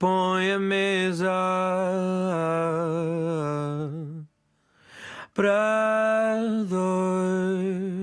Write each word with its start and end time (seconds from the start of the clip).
põe 0.00 0.52
a 0.52 0.58
mesa 0.58 1.30
para 5.34 6.40
dois. 6.66 8.00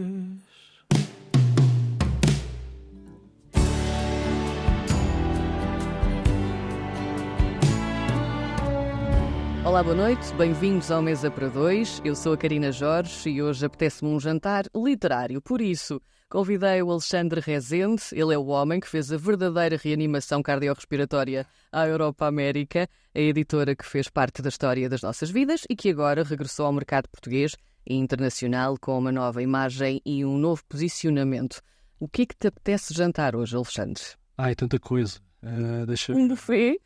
Olá, 9.66 9.82
boa 9.82 9.95
noite, 9.95 10.34
bem-vindos 10.36 10.91
ao 10.91 11.02
Mesa 11.02 11.32
para 11.32 11.50
Dois. 11.50 12.00
Eu 12.05 12.16
sou 12.16 12.34
a 12.34 12.38
Karina 12.38 12.71
Jorge 12.71 13.27
e 13.27 13.41
hoje 13.41 13.66
apetece-me 13.66 14.11
um 14.11 14.20
jantar 14.20 14.66
literário. 14.75 15.41
Por 15.41 15.61
isso, 15.61 16.00
convidei 16.30 16.82
o 16.82 16.91
Alexandre 16.91 17.41
Rezende. 17.41 18.04
Ele 18.12 18.34
é 18.34 18.38
o 18.38 18.48
homem 18.48 18.80
que 18.80 18.88
fez 18.88 19.12
a 19.12 19.18
verdadeira 19.18 19.77
reanimação 19.77 20.41
cardiorrespiratória 20.41 21.46
à 21.71 21.88
Europa-América, 21.88 22.89
a 23.14 23.20
editora 23.20 23.76
que 23.76 23.86
fez 23.86 24.09
parte 24.09 24.41
da 24.41 24.50
história 24.50 24.90
das 24.90 25.02
nossas 25.02 25.30
vidas 25.30 25.62
e 25.70 25.76
que 25.76 25.90
agora 25.90 26.23
regressou 26.23 26.66
ao 26.66 26.73
mercado 26.73 27.08
português 27.09 27.55
e 27.86 27.95
internacional 27.95 28.77
com 28.80 28.98
uma 28.98 29.12
nova 29.12 29.41
imagem 29.41 30.02
e 30.05 30.26
um 30.26 30.38
novo 30.38 30.63
posicionamento. 30.67 31.62
O 32.00 32.08
que 32.08 32.23
é 32.23 32.26
que 32.26 32.36
te 32.36 32.48
apetece 32.48 32.94
jantar 32.94 33.36
hoje, 33.36 33.55
Alexandre? 33.55 34.03
Ai, 34.38 34.53
tanta 34.53 34.78
coisa. 34.78 35.20
Uh, 35.41 35.86
deixa... 35.86 36.14
Um 36.14 36.28
buffet? 36.28 36.80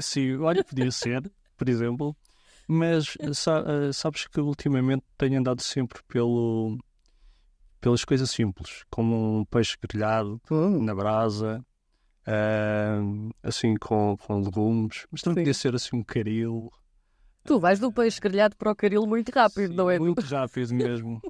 Sim, 0.00 0.36
olha, 0.38 0.64
podia 0.64 0.90
ser, 0.90 1.30
por 1.56 1.68
exemplo. 1.68 2.16
Mas 2.66 3.16
sa 3.32 3.62
uh, 3.62 3.92
sabes 3.92 4.26
que 4.26 4.40
ultimamente 4.40 5.04
tenho 5.16 5.38
andado 5.38 5.62
sempre 5.62 6.02
pelo, 6.08 6.78
pelas 7.80 8.04
coisas 8.04 8.30
simples, 8.30 8.84
como 8.90 9.40
um 9.40 9.44
peixe 9.44 9.76
grelhado 9.80 10.40
Hum. 10.50 10.82
na 10.82 10.94
brasa, 10.94 11.64
uh, 12.26 13.30
assim 13.42 13.74
com, 13.76 14.16
com 14.16 14.40
legumes, 14.40 15.06
mas 15.10 15.22
também 15.22 15.36
Sim. 15.36 15.40
podia 15.42 15.54
ser 15.54 15.74
assim 15.74 15.96
um 15.96 16.02
caril. 16.04 16.70
Tu 17.44 17.58
vais 17.58 17.78
do 17.80 17.90
peixe 17.92 18.20
grelhado 18.20 18.56
para 18.56 18.70
o 18.72 18.76
caril 18.76 19.06
muito 19.06 19.30
rápido, 19.30 19.72
não 19.74 19.88
é? 19.90 19.98
Muito 19.98 20.20
rápido 20.20 20.74
mesmo. 20.74 21.20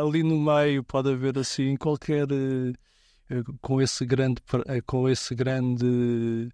Ali 0.00 0.22
no 0.24 0.38
meio 0.40 0.82
pode 0.82 1.10
haver 1.12 1.38
assim 1.38 1.76
qualquer 1.76 2.26
eh, 2.32 2.72
eh, 3.30 3.42
com 3.60 3.80
esse 3.80 4.04
grande 4.04 4.42
eh, 4.66 4.80
com 4.84 5.08
esse 5.08 5.36
grande 5.36 6.48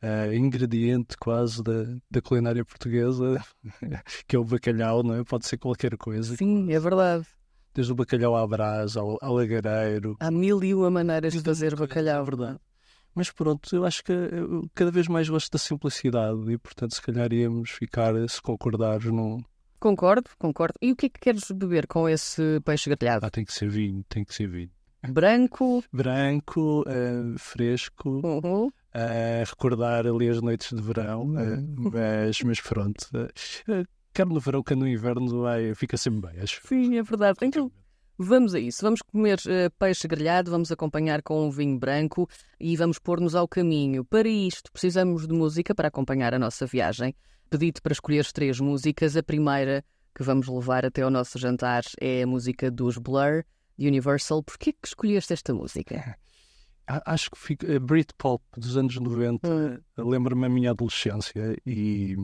eh, 0.00 0.34
ingrediente 0.34 1.14
quase 1.18 1.62
da, 1.62 1.84
da 2.10 2.22
culinária 2.22 2.64
portuguesa 2.64 3.44
que 4.26 4.34
é 4.34 4.38
o 4.38 4.44
bacalhau, 4.44 5.02
não 5.02 5.14
é? 5.16 5.24
Pode 5.24 5.46
ser 5.46 5.58
qualquer 5.58 5.98
coisa, 5.98 6.34
Sim, 6.36 6.72
é 6.72 6.80
verdade. 6.80 7.26
Desde 7.74 7.92
o 7.92 7.94
bacalhau 7.96 8.36
à 8.36 8.46
brasa, 8.46 9.00
ao, 9.00 9.18
ao 9.20 9.34
lagareiro. 9.34 10.16
Há 10.20 10.30
mil 10.30 10.62
e 10.64 10.74
uma 10.74 10.90
maneiras 10.90 11.32
de 11.32 11.40
fazer 11.40 11.72
É 11.72 11.76
bacalhau. 11.76 12.24
verdade. 12.24 12.58
Mas 13.14 13.30
pronto, 13.30 13.74
eu 13.74 13.84
acho 13.84 14.04
que 14.04 14.12
eu 14.12 14.68
cada 14.74 14.90
vez 14.90 15.08
mais 15.08 15.28
gosto 15.28 15.50
da 15.50 15.58
simplicidade 15.58 16.52
e, 16.52 16.56
portanto, 16.58 16.94
se 16.94 17.02
calhar 17.02 17.32
íamos 17.32 17.70
ficar, 17.70 18.14
se 18.28 18.40
concordares, 18.40 19.06
num. 19.10 19.42
Concordo, 19.80 20.28
concordo. 20.38 20.74
E 20.80 20.92
o 20.92 20.96
que 20.96 21.06
é 21.06 21.08
que 21.08 21.18
queres 21.18 21.50
beber 21.50 21.86
com 21.86 22.08
esse 22.08 22.60
peixe 22.64 22.88
grelhado? 22.94 23.26
Ah, 23.26 23.30
tem 23.30 23.44
que 23.44 23.52
ser 23.52 23.68
vinho, 23.68 24.04
tem 24.08 24.24
que 24.24 24.34
ser 24.34 24.46
vinho. 24.48 24.70
Branco? 25.08 25.82
Branco, 25.92 26.84
eh, 26.86 27.34
fresco, 27.38 28.20
Uhum. 28.22 28.70
a 28.94 29.42
recordar 29.44 30.06
ali 30.06 30.28
as 30.28 30.40
noites 30.42 30.72
de 30.72 30.82
verão, 30.82 31.32
eh, 31.38 31.56
mas, 31.76 32.42
mas 32.42 32.60
pronto. 32.60 33.06
Eh, 34.20 34.24
Quer 34.24 34.26
no 34.26 34.40
verão, 34.40 34.62
quer 34.62 34.76
no 34.76 34.86
inverno, 34.86 35.42
vai, 35.42 35.74
fica 35.74 35.96
sempre 35.96 36.30
bem, 36.30 36.42
acho. 36.42 36.60
Sim, 36.66 36.98
é 36.98 37.02
verdade. 37.02 37.38
Então, 37.42 37.70
vamos 38.18 38.54
a 38.54 38.60
isso. 38.60 38.82
Vamos 38.82 39.00
comer 39.02 39.40
eh, 39.46 39.70
peixe 39.78 40.06
grelhado, 40.06 40.50
vamos 40.50 40.70
acompanhar 40.70 41.22
com 41.22 41.46
um 41.46 41.50
vinho 41.50 41.78
branco 41.78 42.28
e 42.58 42.76
vamos 42.76 42.98
pôr-nos 42.98 43.34
ao 43.34 43.48
caminho. 43.48 44.04
Para 44.04 44.28
isto, 44.28 44.70
precisamos 44.70 45.26
de 45.26 45.32
música 45.32 45.74
para 45.74 45.88
acompanhar 45.88 46.34
a 46.34 46.38
nossa 46.38 46.66
viagem. 46.66 47.14
Pedi-te 47.48 47.80
para 47.80 47.92
escolheres 47.92 48.32
três 48.32 48.60
músicas. 48.60 49.16
A 49.16 49.22
primeira 49.22 49.84
que 50.14 50.22
vamos 50.22 50.48
levar 50.48 50.84
até 50.84 51.02
ao 51.02 51.10
nosso 51.10 51.38
jantar 51.38 51.82
é 52.00 52.22
a 52.22 52.26
música 52.26 52.70
dos 52.70 52.98
Blur, 52.98 53.44
de 53.78 53.88
Universal. 53.88 54.42
Porquê 54.42 54.72
que 54.72 54.86
escolheste 54.86 55.32
esta 55.32 55.54
música? 55.54 56.16
Acho 57.06 57.30
que 57.30 57.38
fica, 57.38 57.76
a 57.76 57.78
Britpop 57.78 58.42
dos 58.56 58.76
anos 58.76 58.96
90 58.96 59.80
lembra-me 59.96 60.46
a 60.46 60.48
minha 60.48 60.70
adolescência 60.72 61.56
e, 61.64 62.16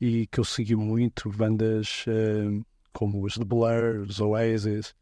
e 0.00 0.26
que 0.26 0.40
eu 0.40 0.44
segui 0.44 0.74
muito 0.76 1.30
bandas 1.30 2.04
eh, 2.08 2.60
como 2.92 3.24
os 3.24 3.34
The 3.34 3.44
Blur, 3.44 4.00
os 4.08 4.20
Oasis, 4.20 4.94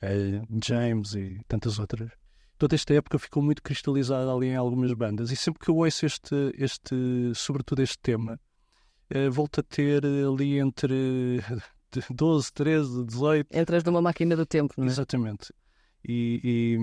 eh, 0.00 0.42
James 0.64 1.14
e 1.14 1.40
tantas 1.48 1.78
outras. 1.78 2.10
Toda 2.58 2.74
esta 2.74 2.94
época 2.94 3.18
ficou 3.18 3.42
muito 3.42 3.62
cristalizada 3.62 4.32
ali 4.32 4.46
em 4.48 4.56
algumas 4.56 4.92
bandas 4.92 5.30
e 5.30 5.36
sempre 5.36 5.62
que 5.64 5.70
eu 5.70 5.76
ouço 5.76 6.06
este, 6.06 6.34
este 6.56 6.94
sobretudo 7.34 7.82
este 7.82 7.98
tema, 7.98 8.40
eh, 9.10 9.28
volto 9.28 9.60
a 9.60 9.62
ter 9.62 10.04
ali 10.06 10.58
entre 10.58 11.40
12, 12.10 12.52
13, 12.52 13.04
18, 13.04 13.48
Entras 13.56 13.84
numa 13.84 14.00
máquina 14.00 14.34
do 14.36 14.46
tempo, 14.46 14.74
não 14.78 14.84
é? 14.84 14.88
exatamente. 14.88 15.52
E, 16.08 16.78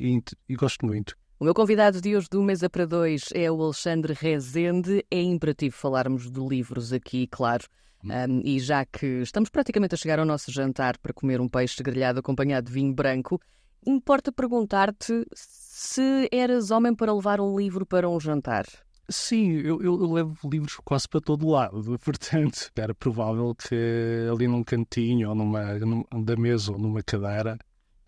e, 0.00 0.16
e- 0.16 0.22
e 0.48 0.54
gosto 0.56 0.86
muito. 0.86 1.14
O 1.40 1.44
meu 1.44 1.54
convidado 1.54 2.00
de 2.00 2.16
hoje 2.16 2.28
do 2.30 2.42
Mesa 2.42 2.68
para 2.68 2.84
Dois 2.86 3.26
é 3.32 3.50
o 3.50 3.62
Alexandre 3.62 4.12
Rezende. 4.12 5.04
É 5.10 5.22
imperativo 5.22 5.76
falarmos 5.76 6.30
de 6.30 6.40
livros 6.40 6.92
aqui, 6.92 7.26
claro. 7.28 7.64
Um, 8.04 8.40
e 8.44 8.58
já 8.60 8.84
que 8.84 9.06
estamos 9.22 9.48
praticamente 9.50 9.94
a 9.94 9.98
chegar 9.98 10.18
ao 10.18 10.24
nosso 10.24 10.50
jantar 10.52 10.98
para 10.98 11.12
comer 11.12 11.40
um 11.40 11.48
peixe 11.48 11.82
grelhado 11.82 12.18
acompanhado 12.20 12.66
de 12.66 12.72
vinho 12.72 12.92
branco, 12.92 13.40
importa 13.86 14.32
perguntar-te 14.32 15.24
se 15.34 16.28
eras 16.32 16.70
homem 16.70 16.94
para 16.94 17.12
levar 17.14 17.40
um 17.40 17.56
livro 17.56 17.86
para 17.86 18.08
um 18.08 18.18
jantar. 18.18 18.66
Sim, 19.08 19.52
eu, 19.52 19.80
eu- 19.80 20.12
levo 20.12 20.36
livros 20.50 20.76
quase 20.84 21.08
para 21.08 21.20
todo 21.20 21.48
lado, 21.48 21.98
portanto, 22.04 22.70
era 22.76 22.94
provável 22.94 23.54
que 23.54 24.28
ali 24.30 24.46
num 24.46 24.62
cantinho 24.62 25.30
ou 25.30 25.34
numa, 25.34 25.74
num- 25.78 26.04
da 26.24 26.36
mesa 26.36 26.72
ou 26.72 26.78
numa 26.78 27.02
cadeira 27.02 27.58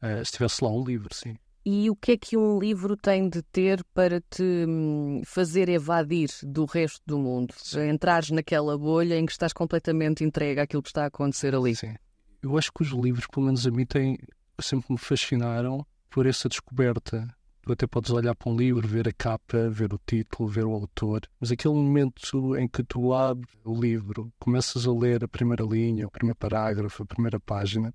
eh, 0.03 0.21
estivesse 0.21 0.63
lá 0.63 0.71
um 0.71 0.85
livro, 0.85 1.09
sim. 1.15 1.37
E 1.65 1.91
o 1.91 1.97
que 1.97 2.13
é 2.13 2.17
que 2.17 2.37
um 2.39 2.59
livro 2.59 2.97
tem 2.97 3.29
de 3.29 3.43
ter 3.43 3.85
para 3.93 4.21
te 4.21 4.43
hum, 4.43 5.21
fazer 5.27 5.69
evadir 5.69 6.31
do 6.43 6.65
resto 6.65 7.03
do 7.07 7.19
mundo? 7.19 7.55
Entrares 7.89 8.31
naquela 8.31 8.79
bolha 8.79 9.19
em 9.19 9.27
que 9.27 9.33
estás 9.33 9.53
completamente 9.53 10.25
entregue 10.25 10.61
àquilo 10.61 10.83
que 10.83 10.89
está 10.89 11.05
a 11.05 11.09
acontecer 11.09 11.55
ali. 11.55 11.77
Sim. 11.77 11.95
Eu 12.43 12.57
acho 12.57 12.73
que 12.73 12.83
os 12.83 12.89
livros, 12.89 13.27
pelo 13.27 13.47
menos 13.47 13.67
a 13.67 13.71
mim, 13.71 13.85
têm, 13.85 14.19
sempre 14.59 14.93
me 14.93 14.99
fascinaram 14.99 15.85
por 16.09 16.27
essa 16.27 16.49
descoberta. 16.49 17.29
Tu 17.63 17.73
até 17.73 17.87
podes 17.87 18.11
olhar 18.11 18.35
para 18.35 18.51
um 18.51 18.57
livro, 18.57 18.89
ver 18.89 19.07
a 19.07 19.13
capa, 19.13 19.69
ver 19.69 19.93
o 19.93 20.01
título, 20.07 20.49
ver 20.49 20.65
o 20.65 20.73
autor, 20.73 21.21
mas 21.39 21.53
aquele 21.53 21.75
momento 21.75 22.57
em 22.57 22.67
que 22.67 22.83
tu 22.83 23.13
abres 23.13 23.55
o 23.67 23.79
livro, 23.79 24.33
começas 24.39 24.87
a 24.87 24.93
ler 24.93 25.23
a 25.23 25.29
primeira 25.29 25.63
linha, 25.63 26.07
o 26.07 26.11
primeiro 26.11 26.39
parágrafo, 26.39 27.03
a 27.03 27.07
primeira 27.07 27.39
página, 27.39 27.95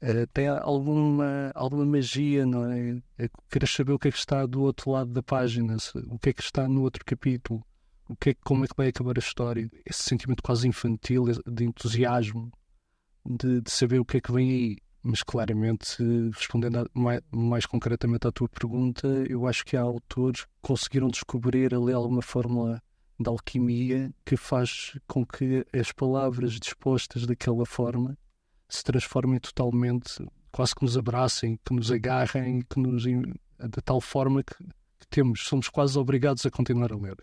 eh, 0.00 0.26
tem 0.32 0.48
alguma, 0.48 1.50
alguma 1.54 1.84
magia, 1.84 2.44
não 2.46 2.70
é? 2.70 3.00
é? 3.18 3.28
Queres 3.50 3.70
saber 3.70 3.92
o 3.92 3.98
que 3.98 4.08
é 4.08 4.10
que 4.12 4.18
está 4.18 4.46
do 4.46 4.62
outro 4.62 4.90
lado 4.90 5.12
da 5.12 5.22
página, 5.22 5.76
o 6.08 6.18
que 6.18 6.30
é 6.30 6.32
que 6.32 6.42
está 6.42 6.68
no 6.68 6.82
outro 6.82 7.04
capítulo, 7.04 7.64
o 8.08 8.16
que 8.16 8.30
é, 8.30 8.34
como 8.44 8.64
é 8.64 8.68
que 8.68 8.76
vai 8.76 8.88
acabar 8.88 9.16
a 9.16 9.20
história. 9.20 9.68
Esse 9.84 10.02
sentimento 10.04 10.42
quase 10.42 10.66
infantil, 10.68 11.24
de 11.46 11.64
entusiasmo, 11.64 12.50
de, 13.24 13.60
de 13.60 13.70
saber 13.70 13.98
o 14.00 14.04
que 14.04 14.18
é 14.18 14.20
que 14.20 14.32
vem 14.32 14.50
aí. 14.50 14.76
Mas 15.02 15.22
claramente, 15.22 16.02
eh, 16.02 16.30
respondendo 16.34 16.78
a- 16.80 16.86
mais, 16.92 17.20
mais 17.32 17.64
concretamente 17.66 18.26
à 18.26 18.32
tua 18.32 18.48
pergunta, 18.48 19.06
eu 19.28 19.46
acho 19.46 19.64
que 19.64 19.76
há 19.76 19.80
autores 19.80 20.44
que 20.44 20.50
conseguiram 20.60 21.08
descobrir 21.08 21.72
ali 21.72 21.92
alguma 21.92 22.20
fórmula 22.20 22.82
de 23.18 23.28
alquimia 23.28 24.12
que 24.24 24.36
faz 24.36 24.98
com 25.06 25.24
que 25.24 25.64
as 25.72 25.92
palavras 25.92 26.54
dispostas 26.54 27.26
daquela 27.26 27.64
forma 27.64 28.18
se 28.68 28.82
transformem 28.84 29.38
totalmente, 29.40 30.24
quase 30.52 30.74
que 30.74 30.82
nos 30.82 30.96
abracem, 30.96 31.58
que 31.64 31.72
nos 31.74 31.90
agarrem, 31.90 32.60
que 32.68 32.78
nos 32.78 33.02
de 33.04 33.82
tal 33.84 34.00
forma 34.00 34.42
que, 34.42 34.54
que 35.00 35.06
temos, 35.08 35.40
somos 35.46 35.68
quase 35.68 35.98
obrigados 35.98 36.44
a 36.46 36.50
continuar 36.50 36.92
a 36.92 36.96
ler. 36.96 37.16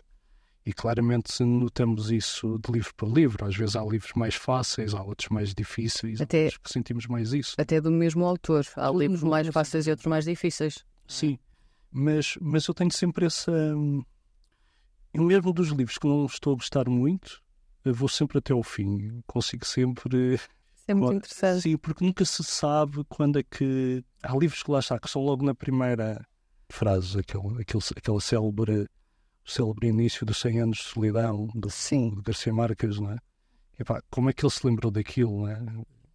E 0.64 0.72
claramente 0.72 1.44
notamos 1.44 2.10
isso 2.10 2.58
de 2.58 2.72
livro 2.72 2.92
para 2.96 3.08
livro. 3.08 3.44
Às 3.46 3.54
vezes 3.56 3.76
há 3.76 3.84
livros 3.84 4.12
mais 4.16 4.34
fáceis, 4.34 4.94
há 4.94 5.02
outros 5.02 5.28
mais 5.28 5.54
difíceis, 5.54 6.20
Até- 6.20 6.44
outros 6.46 6.58
que 6.58 6.72
sentimos 6.72 7.06
mais 7.06 7.32
isso. 7.32 7.54
Até 7.56 7.80
do 7.80 7.90
mesmo 7.90 8.24
autor. 8.24 8.66
Há 8.74 8.88
Tudo 8.88 8.98
livros 8.98 9.22
mais 9.22 9.46
fáceis 9.46 9.86
e 9.86 9.90
outros 9.90 10.08
mais 10.08 10.24
difíceis. 10.24 10.84
Sim, 11.06 11.38
mas, 11.92 12.36
mas 12.40 12.66
eu 12.66 12.74
tenho 12.74 12.90
sempre 12.92 13.26
essa. 13.26 13.52
Eu 15.12 15.22
mesmo 15.22 15.52
dos 15.52 15.68
livros 15.68 15.98
que 15.98 16.06
não 16.06 16.26
estou 16.26 16.52
a 16.54 16.56
gostar 16.56 16.88
muito, 16.88 17.40
vou 17.84 18.08
sempre 18.08 18.38
até 18.38 18.52
ao 18.52 18.62
fim. 18.64 19.22
Consigo 19.26 19.64
sempre. 19.64 20.38
É 20.88 20.94
muito 20.94 21.10
Bom, 21.10 21.16
interessante. 21.16 21.62
Sim, 21.62 21.76
porque 21.76 22.04
nunca 22.04 22.24
se 22.24 22.42
sabe 22.44 23.04
quando 23.08 23.38
é 23.38 23.42
que. 23.42 24.04
Há 24.22 24.36
livros 24.36 24.62
que 24.62 24.70
lá 24.70 24.78
está, 24.78 24.98
que 24.98 25.10
são 25.10 25.22
logo 25.22 25.44
na 25.44 25.54
primeira 25.54 26.24
frase, 26.68 27.18
aquele, 27.18 27.60
aquele, 27.60 27.82
aquela 27.96 28.20
célebre, 28.20 28.88
célebre 29.44 29.88
início 29.88 30.24
dos 30.26 30.38
100 30.38 30.60
anos 30.60 30.78
de 30.78 30.84
solidão, 30.84 31.48
do, 31.54 31.70
Sim. 31.70 32.10
do 32.10 32.22
Garcia 32.22 32.52
Marques, 32.52 32.98
não 32.98 33.12
é? 33.12 33.18
Epá, 33.78 34.00
como 34.10 34.30
é 34.30 34.32
que 34.32 34.44
ele 34.44 34.52
se 34.52 34.66
lembrou 34.66 34.90
daquilo, 34.90 35.40
não 35.42 35.48
é? 35.48 35.62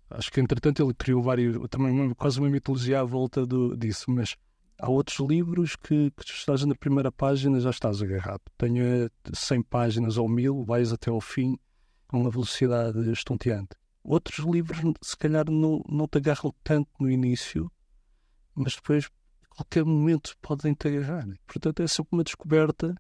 Acho 0.10 0.32
que 0.32 0.42
entretanto 0.42 0.84
ele 0.84 0.94
criou 0.94 1.22
vários, 1.22 1.58
também 1.70 1.92
uma- 1.92 2.16
quase 2.16 2.40
uma 2.40 2.50
mitologia 2.50 3.00
à 3.00 3.04
volta 3.04 3.46
do, 3.46 3.78
disso, 3.78 4.10
mas 4.10 4.36
Há 4.82 4.90
outros 4.90 5.20
livros 5.20 5.76
que, 5.76 6.10
que 6.10 6.26
tu 6.26 6.34
estás 6.34 6.66
na 6.66 6.74
primeira 6.74 7.12
página 7.12 7.60
já 7.60 7.70
estás 7.70 8.02
agarrado. 8.02 8.42
Tenho 8.58 9.08
100 9.32 9.62
páginas 9.62 10.18
ou 10.18 10.28
1000, 10.28 10.64
vais 10.64 10.92
até 10.92 11.12
ao 11.12 11.22
fim 11.22 11.56
com 12.08 12.22
uma 12.22 12.32
velocidade 12.32 13.12
estonteante. 13.12 13.76
Outros 14.04 14.46
livros, 14.46 14.80
se 15.02 15.16
calhar, 15.16 15.50
não, 15.50 15.84
não 15.88 16.08
te 16.08 16.18
agarram 16.18 16.54
tanto 16.64 16.90
no 17.00 17.10
início, 17.10 17.72
mas 18.56 18.76
depois, 18.76 19.10
a 19.52 19.56
qualquer 19.56 19.86
momento, 19.86 20.36
podem 20.42 20.74
te 20.74 20.88
agarrar. 20.88 21.28
Portanto, 21.46 21.82
é 21.82 21.88
sempre 21.88 22.10
uma 22.14 22.24
descoberta, 22.24 22.96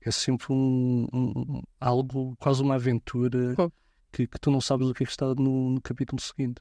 é 0.00 0.10
sempre 0.10 0.52
um, 0.52 1.06
um 1.12 1.62
algo, 1.78 2.36
quase 2.38 2.62
uma 2.62 2.74
aventura, 2.74 3.54
que, 4.12 4.26
que, 4.26 4.38
tu 4.40 4.50
não 4.50 4.60
sabes 4.60 4.88
o 4.88 4.94
que 4.94 5.04
é 5.04 5.06
que 5.06 5.12
está 5.12 5.26
no, 5.34 5.70
no 5.70 5.80
capítulo 5.80 6.20
seguinte 6.20 6.60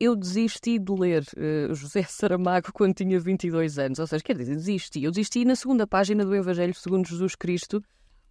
eu 0.00 0.16
desisti 0.16 0.78
de 0.78 0.92
ler 0.92 1.22
uh, 1.36 1.74
José 1.74 2.02
Saramago 2.04 2.72
quando 2.72 2.94
tinha 2.94 3.20
22 3.20 3.78
anos. 3.78 3.98
Ou 3.98 4.06
seja, 4.06 4.24
quer 4.24 4.34
dizer, 4.34 4.56
desisti. 4.56 5.04
Eu 5.04 5.10
desisti 5.10 5.44
na 5.44 5.54
segunda 5.54 5.86
página 5.86 6.24
do 6.24 6.34
Evangelho 6.34 6.74
segundo 6.74 7.06
Jesus 7.06 7.34
Cristo. 7.34 7.84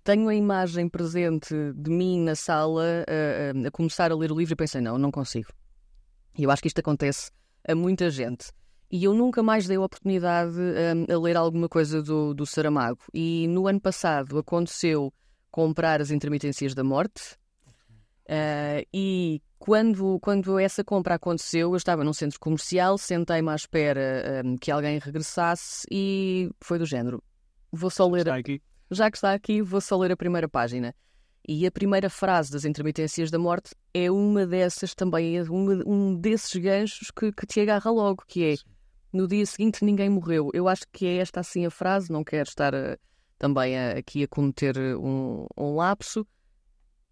Tenho 0.10 0.28
a 0.28 0.34
imagem 0.34 0.90
presente 0.90 1.54
de 1.76 1.92
mim 1.92 2.20
na 2.22 2.34
sala 2.34 2.84
uh, 2.84 3.56
uh, 3.56 3.68
a 3.68 3.70
começar 3.70 4.12
a 4.12 4.16
ler 4.16 4.32
o 4.32 4.36
livro 4.36 4.54
e 4.54 4.56
pensei, 4.56 4.82
não, 4.82 4.98
não 4.98 5.12
consigo. 5.12 5.50
E 6.36 6.42
eu 6.42 6.50
acho 6.50 6.64
que 6.64 6.68
isto 6.68 6.80
acontece 6.80 7.30
a 7.68 7.76
muita 7.76 8.10
gente. 8.10 8.52
E 8.90 9.04
eu 9.04 9.14
nunca 9.14 9.44
mais 9.44 9.68
dei 9.68 9.78
a 9.78 9.82
oportunidade 9.82 10.58
a 11.14 11.20
ler 11.20 11.38
alguma 11.38 11.70
coisa 11.70 12.02
do, 12.02 12.34
do 12.34 12.44
Saramago. 12.44 12.98
E 13.14 13.46
no 13.50 13.68
ano 13.68 13.80
passado 13.80 14.40
aconteceu 14.40 15.14
comprar 15.52 16.02
as 16.02 16.10
intermitências 16.10 16.74
da 16.74 16.84
morte. 16.84 17.38
e 18.92 19.40
quando, 19.60 20.20
quando 20.22 20.58
essa 20.58 20.84
compra 20.84 21.14
aconteceu, 21.14 21.70
eu 21.70 21.78
estava 21.78 22.04
num 22.04 22.14
centro 22.14 22.40
comercial, 22.40 22.98
sentei-me 22.98 23.50
à 23.52 23.56
espera 23.56 24.42
um, 24.44 24.58
que 24.58 24.72
alguém 24.72 24.98
regressasse 24.98 25.86
e 25.92 26.50
foi 26.60 26.80
do 26.80 26.86
género. 26.88 27.22
Vou 27.72 27.92
só 27.92 28.08
ler. 28.08 28.22
Está 28.22 28.38
aqui. 28.38 28.60
Já 28.91 29.12
que 29.12 29.18
está 29.18 29.33
aqui, 29.33 29.62
vou 29.62 29.81
só 29.81 29.97
ler 29.97 30.12
a 30.12 30.18
primeira 30.18 30.50
página. 30.50 30.95
E 31.47 31.65
a 31.65 31.71
primeira 31.71 32.09
frase 32.09 32.51
das 32.51 32.65
intermitências 32.65 33.31
da 33.31 33.39
morte 33.39 33.71
é 33.94 34.12
uma 34.12 34.45
dessas 34.45 34.94
também, 34.94 35.38
é 35.38 35.44
uma, 35.44 35.83
um 35.86 36.15
desses 36.15 36.56
ganchos 36.62 37.09
que, 37.12 37.31
que 37.31 37.45
te 37.45 37.59
agarra 37.62 37.89
logo, 37.89 38.24
que 38.27 38.44
é 38.44 38.56
no 39.12 39.27
dia 39.27 39.45
seguinte 39.45 39.83
ninguém 39.83 40.09
morreu. 40.09 40.50
Eu 40.53 40.68
acho 40.68 40.83
que 40.91 41.06
é 41.06 41.18
esta 41.18 41.39
assim 41.39 41.65
a 41.65 41.71
frase, 41.71 42.12
não 42.12 42.24
quero 42.24 42.47
estar 42.47 42.75
a, 42.75 42.97
também 43.38 43.77
a, 43.77 43.91
aqui 43.97 44.24
a 44.24 44.27
cometer 44.27 44.77
um, 44.97 45.47
um 45.57 45.75
lapso. 45.75 46.25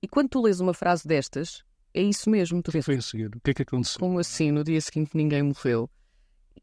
E 0.01 0.07
quando 0.07 0.29
tu 0.29 0.41
lês 0.41 0.59
uma 0.59 0.73
frase 0.73 1.07
destas, 1.07 1.63
é 1.93 2.01
isso 2.01 2.29
mesmo. 2.29 2.61
Tu 2.61 2.69
o 2.69 2.71
que 2.71 2.81
foi 2.81 2.97
a 2.97 3.01
seguir? 3.01 3.35
O 3.35 3.41
que 3.41 3.51
é 3.51 3.53
que 3.55 3.63
aconteceu? 3.63 3.99
Como 3.99 4.19
assim? 4.19 4.51
No 4.51 4.63
dia 4.63 4.79
seguinte 4.79 5.11
ninguém 5.15 5.41
morreu. 5.41 5.89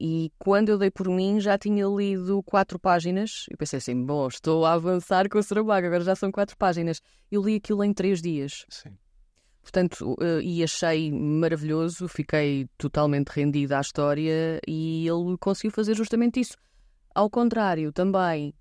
E 0.01 0.33
quando 0.39 0.69
eu 0.69 0.79
dei 0.79 0.91
por 0.91 1.09
mim, 1.09 1.41
já 1.41 1.59
tinha 1.59 1.87
lido 1.87 2.43
quatro 2.43 2.79
páginas. 2.79 3.47
Eu 3.51 3.57
pensei 3.57 3.79
assim: 3.79 4.05
bom, 4.05 4.27
estou 4.29 4.65
a 4.65 4.73
avançar 4.73 5.29
com 5.29 5.39
o 5.39 5.43
Saramago, 5.43 5.87
agora 5.87 6.05
já 6.05 6.15
são 6.15 6.31
quatro 6.31 6.57
páginas. 6.57 7.01
Eu 7.31 7.43
li 7.43 7.57
aquilo 7.57 7.85
em 7.85 7.93
três 7.93 8.21
dias. 8.21 8.65
Sim. 8.69 8.97
Portanto, 9.63 10.13
uh, 10.21 10.41
e 10.43 10.63
achei 10.63 11.11
maravilhoso, 11.11 12.07
fiquei 12.07 12.69
totalmente 12.77 13.29
rendida 13.29 13.79
à 13.79 13.81
história 13.81 14.61
e 14.69 15.09
ele 15.09 15.39
conseguiu 15.39 15.71
fazer 15.71 15.95
justamente 15.97 16.39
isso. 16.39 16.55
Ao 17.15 17.31
contrário, 17.31 17.91
também 17.91 18.53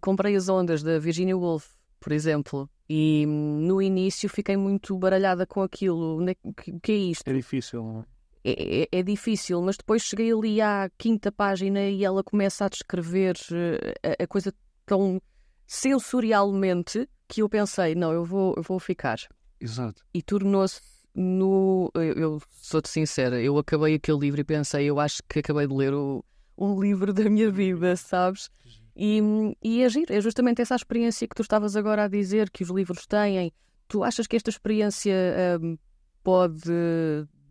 comprei 0.00 0.34
as 0.34 0.48
ondas 0.48 0.82
da 0.82 0.98
Virginia 0.98 1.36
Woolf, 1.36 1.68
por 2.00 2.10
exemplo, 2.10 2.68
e 2.88 3.24
no 3.26 3.80
início 3.80 4.28
fiquei 4.28 4.56
muito 4.56 4.98
baralhada 4.98 5.46
com 5.46 5.62
aquilo. 5.62 6.28
É 6.28 6.36
o 6.44 6.80
que 6.80 6.92
é 6.92 6.96
isto? 6.96 7.28
É 7.28 7.32
difícil, 7.32 7.82
não 7.82 8.00
é? 8.00 8.11
É, 8.44 8.82
é, 8.82 8.88
é, 8.98 9.02
difícil, 9.04 9.62
mas 9.62 9.76
depois 9.76 10.02
cheguei 10.02 10.32
ali 10.32 10.60
à 10.60 10.90
quinta 10.98 11.30
página 11.30 11.80
e 11.88 12.04
ela 12.04 12.24
começa 12.24 12.64
a 12.64 12.68
descrever 12.68 13.36
eh, 13.52 14.16
a, 14.18 14.24
a 14.24 14.26
coisa 14.26 14.52
tão 14.84 15.22
sensorialmente 15.64 17.08
que 17.28 17.40
eu 17.40 17.48
pensei, 17.48 17.94
não, 17.94 18.12
eu 18.12 18.24
vou, 18.24 18.54
eu 18.56 18.62
vou 18.62 18.80
ficar. 18.80 19.18
Exato. 19.60 20.02
E 20.12 20.20
tornou-se 20.20 20.80
no. 21.14 21.90
Eu, 21.94 22.02
eu 22.02 22.42
sou-te 22.50 22.88
sincera, 22.88 23.40
eu 23.40 23.56
acabei 23.58 23.94
aquele 23.94 24.18
livro 24.18 24.40
e 24.40 24.44
pensei, 24.44 24.86
eu 24.86 24.98
acho 24.98 25.22
que 25.28 25.38
acabei 25.38 25.66
de 25.68 25.74
ler 25.74 25.94
o, 25.94 26.24
um 26.58 26.80
livro 26.80 27.12
da 27.12 27.30
minha 27.30 27.50
vida, 27.50 27.96
sabes? 27.96 28.50
E, 28.96 29.20
e 29.62 29.82
é 29.82 29.88
giro, 29.88 30.12
é 30.12 30.20
justamente 30.20 30.60
essa 30.60 30.74
experiência 30.74 31.26
que 31.26 31.34
tu 31.34 31.42
estavas 31.42 31.76
agora 31.76 32.04
a 32.04 32.08
dizer 32.08 32.50
que 32.50 32.62
os 32.62 32.70
livros 32.70 33.06
têm. 33.06 33.52
Tu 33.88 34.02
achas 34.02 34.26
que 34.26 34.36
esta 34.36 34.50
experiência 34.50 35.14
um, 35.60 35.78
pode 36.22 36.70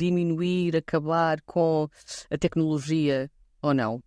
diminuir, 0.06 0.76
acabar 0.76 1.42
com 1.42 1.88
a 2.30 2.38
tecnologia 2.38 3.30
ou 3.62 3.74
não? 3.74 4.04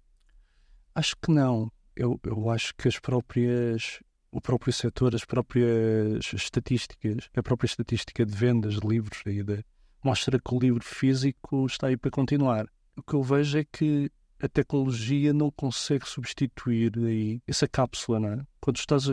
Acho 0.95 1.17
que 1.17 1.31
não. 1.31 1.71
Eu, 1.97 2.19
eu 2.25 2.51
acho 2.51 2.75
que 2.77 2.89
as 2.89 2.99
próprias 2.99 4.01
o 4.35 4.41
próprio 4.41 4.73
setor, 4.73 5.15
as 5.15 5.25
próprias 5.25 6.33
estatísticas, 6.33 7.31
a 7.37 7.43
própria 7.43 7.67
estatística 7.67 8.27
de 8.27 8.35
vendas 8.35 8.75
de 8.81 8.87
livros 8.87 9.23
aí 9.25 9.45
de, 9.45 9.65
mostra 10.03 10.41
que 10.41 10.55
o 10.55 10.59
livro 10.59 10.83
físico 10.85 11.67
está 11.67 11.87
aí 11.87 11.97
para 11.97 12.11
continuar. 12.11 12.67
O 12.97 13.03
que 13.03 13.15
eu 13.15 13.23
vejo 13.23 13.59
é 13.59 13.65
que 13.65 14.11
a 14.43 14.49
tecnologia 14.49 15.33
não 15.33 15.51
consegue 15.51 16.07
substituir 16.09 16.93
aí 16.99 17.41
essa 17.47 17.69
cápsula, 17.69 18.19
não 18.19 18.29
é? 18.31 18.43
Quando 18.61 18.77
estás 18.77 19.05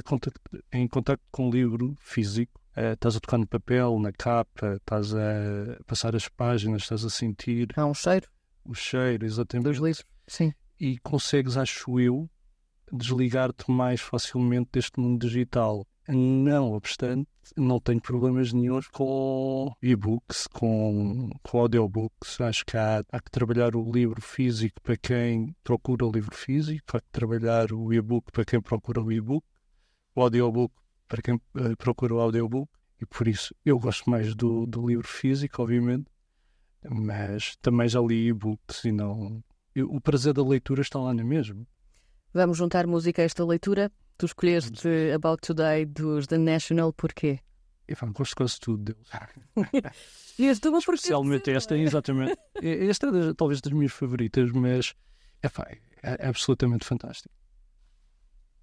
em 0.73 0.87
contato 0.87 1.21
com 1.31 1.49
o 1.49 1.51
livro 1.51 1.95
físico, 1.99 2.60
uh, 2.77 2.93
estás 2.93 3.15
a 3.15 3.19
tocar 3.19 3.37
no 3.37 3.47
papel, 3.47 3.99
na 3.99 4.11
capa, 4.11 4.75
estás 4.75 5.13
a 5.13 5.83
passar 5.85 6.15
as 6.15 6.27
páginas, 6.27 6.83
estás 6.83 7.03
a 7.05 7.09
sentir. 7.09 7.69
Há 7.75 7.85
um 7.85 7.93
cheiro. 7.93 8.27
O 8.63 8.73
cheiro, 8.73 9.25
exatamente. 9.25 9.65
Dos 9.65 9.77
livros, 9.77 10.05
sim. 10.27 10.53
E 10.79 10.97
consegues, 10.99 11.57
acho 11.57 11.99
eu, 11.99 12.29
desligar-te 12.91 13.69
mais 13.71 14.01
facilmente 14.01 14.69
deste 14.73 14.99
mundo 14.99 15.25
digital. 15.25 15.85
Não 16.07 16.73
obstante, 16.73 17.29
não 17.55 17.79
tenho 17.79 18.01
problemas 18.01 18.51
nenhums 18.51 18.87
com 18.87 19.71
e-books, 19.81 20.47
com, 20.47 21.29
com 21.43 21.59
audiobooks. 21.59 22.41
Acho 22.41 22.65
que 22.65 22.75
há, 22.75 23.03
há, 23.11 23.19
que 23.19 23.31
trabalhar 23.31 23.75
o 23.75 23.91
livro 23.91 24.21
físico 24.21 24.81
para 24.81 24.97
quem 24.97 25.55
procura 25.63 26.05
o 26.05 26.11
livro 26.11 26.35
físico, 26.35 26.97
há 26.97 26.99
que 26.99 27.11
trabalhar 27.11 27.71
o 27.71 27.93
e-book 27.93 28.31
para 28.31 28.43
quem 28.43 28.59
procura 28.59 29.01
o 29.01 29.11
e-book, 29.11 29.45
o 30.15 30.21
audiobook 30.21 30.73
para 31.11 31.21
quem 31.21 31.35
uh, 31.35 31.75
procura 31.77 32.15
o 32.15 32.21
audiobook. 32.21 32.71
E 33.01 33.05
por 33.05 33.27
isso 33.27 33.53
eu 33.65 33.77
gosto 33.77 34.09
mais 34.09 34.33
do, 34.33 34.65
do 34.65 34.87
livro 34.87 35.07
físico, 35.07 35.61
obviamente, 35.61 36.05
mas 36.89 37.57
também 37.57 37.89
já 37.89 37.99
li 37.99 38.29
e-books 38.29 38.85
e 38.85 38.91
não. 38.93 39.43
Eu, 39.75 39.91
o 39.91 39.99
prazer 39.99 40.33
da 40.33 40.43
leitura 40.43 40.81
está 40.81 40.99
lá 40.99 41.13
na 41.13 41.23
mesma. 41.23 41.67
Vamos 42.33 42.57
juntar 42.57 42.87
música 42.87 43.21
a 43.21 43.25
esta 43.25 43.43
leitura? 43.43 43.91
Tu 44.17 44.25
escolheste 44.27 44.87
About 45.13 45.41
Today 45.41 45.85
dos 45.85 46.27
The 46.27 46.37
National, 46.37 46.93
porquê? 46.93 47.39
Eu 47.87 47.97
gosto 48.13 48.35
quase 48.35 48.59
tudo 48.59 48.93
deles. 48.93 49.09
e 50.39 50.45
esta 50.45 50.67
é 50.67 50.71
uma 50.71 50.79
Especialmente 50.79 51.51
esta, 51.51 51.77
exatamente. 51.77 52.37
Esta 52.61 53.07
é 53.07 53.33
talvez 53.33 53.59
das 53.59 53.73
minhas 53.73 53.91
favoritas, 53.91 54.49
mas 54.51 54.93
é, 55.43 55.49
é 56.03 56.27
absolutamente 56.27 56.85
fantástico. 56.85 57.33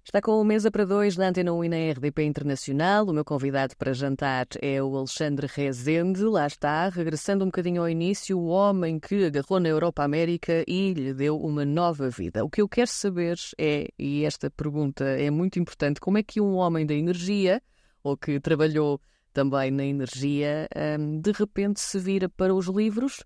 Está 0.03 0.21
com 0.21 0.41
o 0.41 0.43
Mesa 0.43 0.71
para 0.71 0.85
Dois 0.85 1.17
na 1.17 1.27
Antena 1.27 1.53
1 1.53 1.65
e 1.65 1.69
na 1.69 1.91
RDP 1.91 2.23
Internacional. 2.23 3.05
O 3.05 3.13
meu 3.13 3.23
convidado 3.23 3.75
para 3.77 3.93
jantar 3.93 4.47
é 4.59 4.81
o 4.81 4.97
Alexandre 4.97 5.45
Rezende. 5.45 6.23
Lá 6.23 6.47
está, 6.47 6.89
regressando 6.89 7.43
um 7.43 7.49
bocadinho 7.49 7.81
ao 7.81 7.89
início, 7.89 8.39
o 8.39 8.47
homem 8.47 8.99
que 8.99 9.25
agarrou 9.25 9.59
na 9.59 9.69
Europa 9.69 10.03
América 10.03 10.63
e 10.67 10.93
lhe 10.93 11.13
deu 11.13 11.37
uma 11.37 11.63
nova 11.63 12.09
vida. 12.09 12.43
O 12.43 12.49
que 12.49 12.61
eu 12.61 12.67
quero 12.67 12.89
saber 12.89 13.37
é, 13.57 13.87
e 13.99 14.25
esta 14.25 14.49
pergunta 14.49 15.03
é 15.03 15.29
muito 15.29 15.59
importante, 15.59 15.99
como 15.99 16.17
é 16.17 16.23
que 16.23 16.41
um 16.41 16.55
homem 16.55 16.87
da 16.87 16.95
energia, 16.95 17.61
ou 18.01 18.17
que 18.17 18.39
trabalhou 18.39 18.99
também 19.31 19.69
na 19.69 19.85
energia, 19.85 20.67
hum, 20.99 21.21
de 21.21 21.31
repente 21.31 21.79
se 21.81 21.99
vira 21.99 22.27
para 22.27 22.53
os 22.55 22.65
livros 22.65 23.23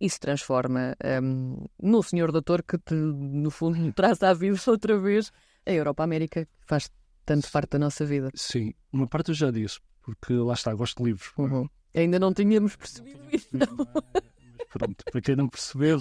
e 0.00 0.08
se 0.10 0.20
transforma 0.20 0.94
um, 1.22 1.64
no 1.82 2.02
senhor 2.02 2.30
doutor 2.30 2.62
que, 2.62 2.76
te, 2.76 2.94
no 2.94 3.50
fundo, 3.50 3.78
traz 3.94 4.22
à 4.22 4.34
vida 4.34 4.58
outra 4.66 4.98
vez 4.98 5.32
a 5.68 5.72
Europa 5.72 6.02
América 6.02 6.48
faz 6.66 6.90
tanto 7.24 7.50
parte 7.52 7.72
da 7.72 7.78
nossa 7.78 8.06
vida. 8.06 8.30
Sim, 8.34 8.72
uma 8.90 9.06
parte 9.06 9.28
eu 9.28 9.34
já 9.34 9.50
disse, 9.50 9.78
porque 10.02 10.32
lá 10.32 10.54
está, 10.54 10.72
gosto 10.72 11.02
de 11.02 11.10
livros. 11.10 11.30
Uhum. 11.36 11.68
Ainda 11.94 12.18
não 12.18 12.32
tínhamos 12.32 12.74
percebido 12.74 13.20
isso. 13.30 13.48
Mas 13.52 14.66
pronto, 14.72 15.04
para 15.10 15.20
quem 15.20 15.36
não 15.36 15.48
percebeu, 15.48 16.00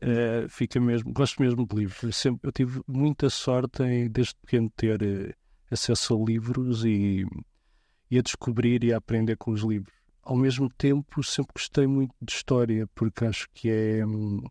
é, 0.00 0.46
fica 0.50 0.78
mesmo, 0.78 1.10
gosto 1.10 1.40
mesmo 1.40 1.66
de 1.66 1.74
livros. 1.74 2.02
Eu, 2.02 2.12
sempre, 2.12 2.48
eu 2.48 2.52
tive 2.52 2.82
muita 2.86 3.30
sorte 3.30 3.82
em, 3.82 4.10
desde 4.10 4.34
pequeno, 4.42 4.70
ter 4.76 5.02
uh, 5.02 5.34
acesso 5.70 6.14
a 6.14 6.24
livros 6.26 6.84
e, 6.84 7.24
e 8.10 8.18
a 8.18 8.22
descobrir 8.22 8.84
e 8.84 8.92
a 8.92 8.98
aprender 8.98 9.36
com 9.36 9.52
os 9.52 9.62
livros. 9.62 9.94
Ao 10.22 10.36
mesmo 10.36 10.68
tempo, 10.70 11.22
sempre 11.22 11.52
gostei 11.54 11.86
muito 11.86 12.14
de 12.20 12.32
história, 12.32 12.86
porque 12.94 13.24
acho 13.24 13.48
que 13.54 13.70
é, 13.70 14.04
hum, 14.06 14.42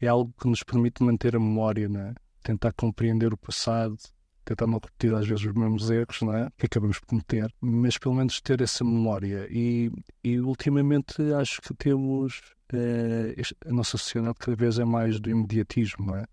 é 0.00 0.06
algo 0.06 0.32
que 0.40 0.48
nos 0.48 0.62
permite 0.62 1.02
manter 1.02 1.34
a 1.34 1.40
memória, 1.40 1.88
não 1.88 2.00
é? 2.00 2.14
Tentar 2.42 2.72
compreender 2.72 3.32
o 3.32 3.36
passado, 3.36 3.96
tentar 4.44 4.66
não 4.66 4.74
repetir 4.74 5.14
às 5.14 5.26
vezes 5.26 5.44
os 5.44 5.52
mesmos 5.52 5.90
erros 5.90 6.22
não 6.22 6.34
é? 6.34 6.48
que 6.56 6.66
acabamos 6.66 6.98
por 6.98 7.06
cometer, 7.06 7.52
mas 7.60 7.98
pelo 7.98 8.14
menos 8.14 8.40
ter 8.40 8.60
essa 8.60 8.84
memória. 8.84 9.46
E, 9.50 9.90
e 10.24 10.40
ultimamente 10.40 11.22
acho 11.34 11.60
que 11.62 11.74
temos. 11.74 12.40
Eh, 12.72 13.34
a 13.66 13.72
nossa 13.72 13.98
sociedade 13.98 14.36
cada 14.38 14.56
vez 14.56 14.78
é 14.78 14.84
mais 14.84 15.18
do 15.18 15.28
imediatismo, 15.28 16.14
é? 16.14 16.24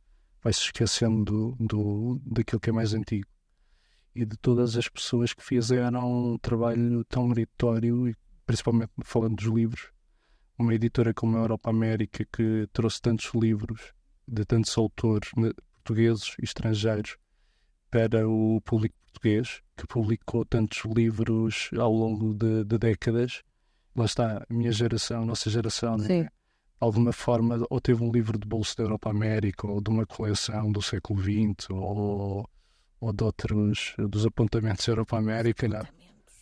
vai-se 0.43 0.61
esquecendo 0.61 1.23
do, 1.25 1.57
do, 1.59 2.21
daquilo 2.25 2.59
que 2.59 2.69
é 2.69 2.73
mais 2.73 2.93
antigo. 2.93 3.27
E 4.15 4.25
de 4.25 4.37
todas 4.37 4.75
as 4.77 4.87
pessoas 4.87 5.33
que 5.33 5.43
fizeram 5.43 6.33
um 6.33 6.37
trabalho 6.37 7.03
tão 7.05 7.27
meritório, 7.27 8.07
e 8.07 8.15
principalmente 8.45 8.91
falando 9.03 9.35
dos 9.35 9.45
livros, 9.45 9.91
uma 10.57 10.73
editora 10.73 11.13
como 11.13 11.37
a 11.37 11.41
Europa 11.41 11.69
América, 11.69 12.25
que 12.31 12.67
trouxe 12.71 13.01
tantos 13.01 13.31
livros 13.33 13.93
de 14.27 14.43
tantos 14.43 14.75
autores 14.77 15.29
portugueses 15.87 16.35
e 16.39 16.43
estrangeiros 16.43 17.17
para 17.89 18.27
o 18.27 18.59
público 18.61 18.95
português, 19.05 19.61
que 19.77 19.87
publicou 19.87 20.45
tantos 20.45 20.83
livros 20.85 21.69
ao 21.77 21.91
longo 21.91 22.33
de, 22.33 22.65
de 22.65 22.77
décadas. 22.77 23.41
Lá 23.95 24.05
está, 24.05 24.45
a 24.47 24.53
minha 24.53 24.71
geração, 24.71 25.23
a 25.23 25.25
nossa 25.25 25.49
geração, 25.49 25.97
né? 25.97 26.27
alguma 26.79 27.13
forma, 27.13 27.65
ou 27.69 27.79
teve 27.81 28.03
um 28.03 28.11
livro 28.11 28.37
de 28.37 28.47
bolso 28.47 28.75
da 28.77 28.83
Europa 28.83 29.09
América, 29.09 29.65
ou 29.65 29.81
de 29.81 29.89
uma 29.89 30.05
coleção 30.05 30.71
do 30.71 30.81
século 30.81 31.19
XX, 31.19 31.69
ou, 31.71 32.47
ou 32.99 33.13
de 33.13 33.23
outros, 33.23 33.95
dos 33.97 34.25
apontamentos 34.25 34.85
da 34.85 34.91
Europa 34.91 35.17
América. 35.17 35.67
Não. 35.67 35.87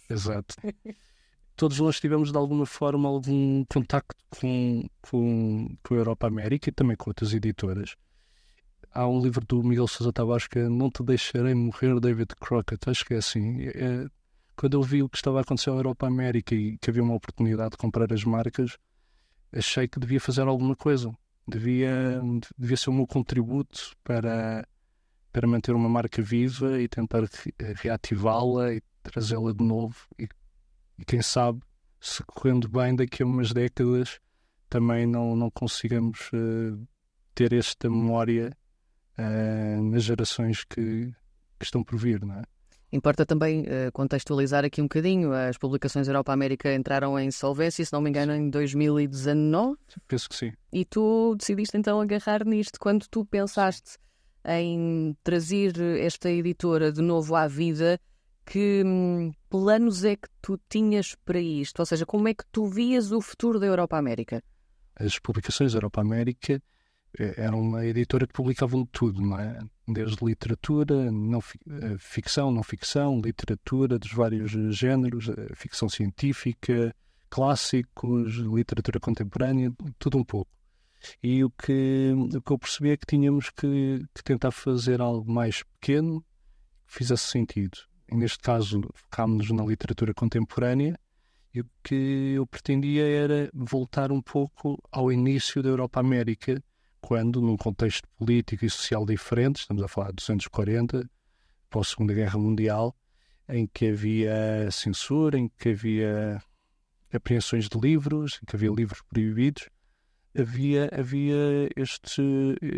Exato. 0.09 0.55
Todos 1.55 1.79
nós 1.79 2.01
tivemos, 2.01 2.31
de 2.31 2.37
alguma 2.37 2.65
forma, 2.65 3.07
algum 3.07 3.63
contacto 3.65 4.15
com, 4.29 4.85
com, 5.01 5.77
com 5.81 5.93
a 5.93 5.97
Europa 5.97 6.27
América 6.27 6.67
e 6.67 6.73
também 6.73 6.97
com 6.97 7.09
outras 7.09 7.31
editoras 7.31 7.95
há 8.95 9.05
um 9.05 9.21
livro 9.21 9.45
do 9.45 9.61
Miguel 9.61 9.87
Sousa 9.87 10.13
Tavares 10.13 10.47
que 10.47 10.57
é 10.57 10.69
Não 10.69 10.89
Te 10.89 11.03
Deixarei 11.03 11.53
Morrer, 11.53 11.99
David 11.99 12.33
Crockett. 12.39 12.89
Acho 12.89 13.05
que 13.05 13.13
é 13.13 13.17
assim. 13.17 13.67
É, 13.67 14.07
quando 14.55 14.77
eu 14.77 14.81
vi 14.81 15.03
o 15.03 15.09
que 15.09 15.17
estava 15.17 15.39
a 15.39 15.41
acontecer 15.41 15.69
na 15.69 15.75
Europa 15.75 16.07
América 16.07 16.55
e 16.55 16.77
que 16.77 16.89
havia 16.89 17.03
uma 17.03 17.13
oportunidade 17.13 17.71
de 17.71 17.77
comprar 17.77 18.11
as 18.11 18.23
marcas, 18.23 18.77
achei 19.53 19.87
que 19.87 19.99
devia 19.99 20.19
fazer 20.19 20.47
alguma 20.47 20.75
coisa. 20.75 21.11
Devia, 21.47 22.21
devia 22.57 22.77
ser 22.77 22.89
o 22.89 22.93
meu 22.93 23.05
contributo 23.05 23.91
para, 24.03 24.65
para 25.31 25.45
manter 25.45 25.75
uma 25.75 25.89
marca 25.89 26.21
viva 26.21 26.81
e 26.81 26.87
tentar 26.87 27.23
reativá-la 27.75 28.73
e 28.73 28.81
trazê-la 29.03 29.51
de 29.51 29.63
novo. 29.63 29.95
E, 30.17 30.27
e, 30.97 31.05
quem 31.05 31.21
sabe, 31.21 31.59
se 31.99 32.23
correndo 32.23 32.69
bem, 32.69 32.95
daqui 32.95 33.21
a 33.21 33.25
umas 33.25 33.51
décadas 33.51 34.19
também 34.69 35.05
não, 35.05 35.35
não 35.35 35.51
consigamos 35.51 36.31
uh, 36.33 36.87
ter 37.35 37.53
esta 37.53 37.89
memória 37.89 38.51
uh, 39.17 39.83
nas 39.83 40.03
gerações 40.03 40.63
que, 40.63 41.13
que, 41.59 41.65
estão 41.65 41.83
por 41.83 41.97
vir, 41.97 42.23
não 42.25 42.35
é? 42.35 42.43
Importa 42.91 43.25
também 43.25 43.61
uh, 43.61 43.91
contextualizar 43.91 44.63
aqui 44.63 44.81
um 44.81 44.85
bocadinho. 44.85 45.33
As 45.33 45.57
publicações 45.57 46.07
Europa 46.07 46.31
América 46.31 46.73
entraram 46.73 47.19
em 47.19 47.29
solvência, 47.31 47.83
se 47.83 47.91
não 47.91 48.01
me 48.01 48.09
engano, 48.09 48.33
em 48.33 48.49
2019. 48.49 49.77
Penso 50.07 50.29
que 50.29 50.35
sim. 50.35 50.53
E 50.71 50.85
tu 50.85 51.35
decidiste 51.37 51.77
então 51.77 51.99
agarrar 51.99 52.45
nisto. 52.45 52.79
Quando 52.79 53.05
tu 53.09 53.25
pensaste 53.25 53.97
em 54.45 55.17
trazer 55.23 55.77
esta 55.99 56.29
editora 56.29 56.91
de 56.91 57.01
novo 57.01 57.35
à 57.35 57.47
vida, 57.47 57.99
que 58.45 58.83
hum, 58.85 59.33
planos 59.49 60.05
é 60.05 60.15
que 60.15 60.29
tu 60.41 60.59
tinhas 60.69 61.15
para 61.25 61.39
isto? 61.39 61.79
Ou 61.79 61.85
seja, 61.85 62.05
como 62.05 62.27
é 62.27 62.33
que 62.33 62.45
tu 62.51 62.67
vias 62.67 63.11
o 63.11 63.19
futuro 63.19 63.59
da 63.59 63.65
Europa 63.65 63.97
América? 63.97 64.43
As 64.95 65.19
publicações 65.19 65.73
Europa 65.73 65.99
América 65.99 66.61
era 67.17 67.55
uma 67.55 67.85
editora 67.85 68.27
que 68.27 68.33
publicava 68.33 68.77
de 68.77 68.87
tudo, 68.91 69.21
não 69.21 69.39
é? 69.39 69.59
Desde 69.87 70.23
literatura, 70.23 71.11
não, 71.11 71.39
eh, 71.39 71.95
ficção, 71.97 72.51
não 72.51 72.63
ficção, 72.63 73.21
literatura 73.21 73.99
dos 73.99 74.11
vários 74.11 74.51
géneros, 74.75 75.29
eh, 75.29 75.53
ficção 75.55 75.87
científica, 75.87 76.95
clássicos, 77.29 78.35
literatura 78.35 78.99
contemporânea, 78.99 79.71
tudo 79.99 80.17
um 80.17 80.23
pouco. 80.23 80.51
E 81.21 81.43
o 81.43 81.49
que, 81.49 82.13
o 82.35 82.41
que 82.41 82.51
eu 82.51 82.57
percebi 82.57 82.89
é 82.89 82.97
que 82.97 83.05
tínhamos 83.05 83.49
que, 83.49 84.03
que 84.13 84.23
tentar 84.23 84.51
fazer 84.51 85.01
algo 85.01 85.31
mais 85.31 85.63
pequeno 85.63 86.23
que 86.87 86.93
fizesse 86.95 87.27
sentido. 87.27 87.77
E 88.11 88.15
neste 88.15 88.39
caso, 88.39 88.81
focámos-nos 88.93 89.51
na 89.51 89.65
literatura 89.65 90.13
contemporânea 90.13 90.97
e 91.53 91.61
o 91.61 91.65
que 91.83 92.33
eu 92.35 92.45
pretendia 92.45 93.07
era 93.07 93.49
voltar 93.53 94.11
um 94.11 94.21
pouco 94.21 94.77
ao 94.91 95.11
início 95.11 95.63
da 95.63 95.69
Europa 95.69 95.99
América, 95.99 96.61
quando, 97.05 97.39
num 97.39 97.55
contexto 97.55 98.09
político 98.17 98.65
e 98.65 98.69
social 98.69 99.05
diferente, 99.05 99.57
estamos 99.57 99.83
a 99.83 99.87
falar 99.87 100.07
de 100.07 100.15
240, 100.15 101.07
pós 101.69 101.89
Segunda 101.89 102.15
Guerra 102.15 102.39
Mundial, 102.39 102.95
em 103.47 103.67
que 103.67 103.89
havia 103.89 104.71
censura, 104.71 105.37
em 105.37 105.47
que 105.47 105.69
havia 105.69 106.41
apreensões 107.13 107.69
de 107.69 107.77
livros, 107.77 108.39
em 108.41 108.45
que 108.47 108.55
havia 108.55 108.71
livros 108.71 109.03
proibidos, 109.07 109.69
havia, 110.35 110.89
havia 110.91 111.69
este, 111.75 112.23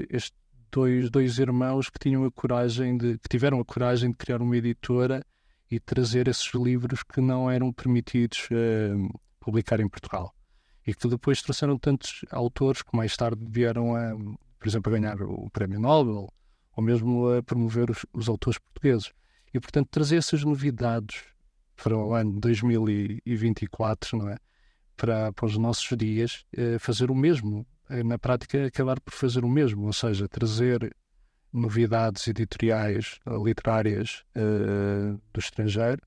este 0.10 0.36
dois, 0.70 1.10
dois 1.10 1.40
irmãos 1.40 1.90
que 1.90 1.98
tinham 1.98 2.26
a 2.26 2.32
coragem 2.32 2.98
de, 2.98 3.18
que 3.20 3.30
tiveram 3.30 3.62
a 3.62 3.66
coragem 3.66 4.12
de 4.12 4.18
criar 4.18 4.42
uma 4.42 4.58
editora 4.58 5.26
e 5.72 5.80
trazer 5.80 6.28
esses 6.28 6.54
livros 6.54 7.02
que 7.02 7.22
não 7.22 7.50
eram 7.50 7.72
permitidos 7.72 8.50
uh, 8.52 9.20
publicar 9.40 9.80
em 9.80 9.88
Portugal 9.88 10.37
e 10.88 10.96
que 10.96 11.08
depois 11.10 11.42
trouxeram 11.42 11.78
tantos 11.78 12.24
autores 12.32 12.82
que 12.82 12.96
mais 12.96 13.16
tarde 13.18 13.46
vieram 13.46 13.94
a, 13.94 14.16
por 14.58 14.68
exemplo, 14.68 14.90
a 14.92 14.98
ganhar 14.98 15.22
o 15.22 15.50
Prémio 15.50 15.82
Nobel 15.82 16.30
ou 16.78 16.84
mesmo 16.84 17.30
a 17.30 17.44
promover 17.44 17.92
os, 17.92 18.06
os 18.14 18.30
autores 18.30 18.58
portugueses. 18.58 19.12
E, 19.54 19.60
portanto, 19.60 19.90
trazer 19.92 20.16
essas 20.16 20.44
novidades 20.46 21.24
para 21.76 21.98
o 21.98 22.14
ano 22.14 22.40
2024, 22.40 24.18
não 24.18 24.30
é? 24.30 24.38
Para, 24.96 25.34
para 25.34 25.46
os 25.46 25.58
nossos 25.58 25.96
dias, 25.98 26.46
é 26.56 26.80
fazer 26.80 27.12
o 27.12 27.16
mesmo. 27.16 27.68
É, 27.90 28.02
na 28.04 28.18
prática, 28.18 28.66
acabar 28.66 29.00
por 29.00 29.14
fazer 29.14 29.44
o 29.44 29.50
mesmo, 29.50 29.86
ou 29.86 29.94
seja, 29.94 30.28
trazer 30.28 30.96
novidades 31.52 32.28
editoriais, 32.28 33.20
literárias 33.44 34.24
uh, 34.36 35.20
do 35.34 35.40
estrangeiro, 35.40 36.02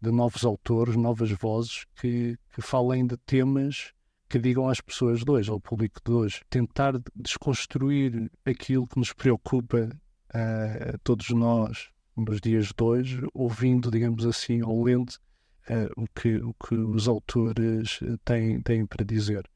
de 0.00 0.10
novos 0.10 0.44
autores, 0.44 0.96
novas 0.96 1.30
vozes 1.32 1.84
que, 2.00 2.38
que 2.54 2.62
falem 2.62 3.06
de 3.06 3.16
temas 3.18 3.92
que 4.28 4.38
digam 4.38 4.68
às 4.68 4.80
pessoas 4.80 5.24
de 5.24 5.30
hoje, 5.30 5.50
ao 5.50 5.60
público 5.60 6.00
de 6.04 6.12
hoje, 6.12 6.42
tentar 6.50 6.94
desconstruir 7.16 8.30
aquilo 8.44 8.86
que 8.86 8.98
nos 8.98 9.12
preocupa 9.12 9.88
uh, 10.34 10.94
a 10.94 10.98
todos 11.02 11.30
nós 11.30 11.88
nos 12.14 12.40
dias 12.40 12.66
de 12.66 12.84
hoje, 12.84 13.22
ouvindo, 13.32 13.90
digamos 13.90 14.26
assim, 14.26 14.62
ou 14.62 14.84
lendo 14.84 15.10
uh, 15.10 16.02
o, 16.02 16.06
que, 16.08 16.36
o 16.36 16.52
que 16.54 16.74
os 16.74 17.08
autores 17.08 18.00
têm, 18.24 18.60
têm 18.60 18.84
para 18.84 19.04
dizer. 19.04 19.48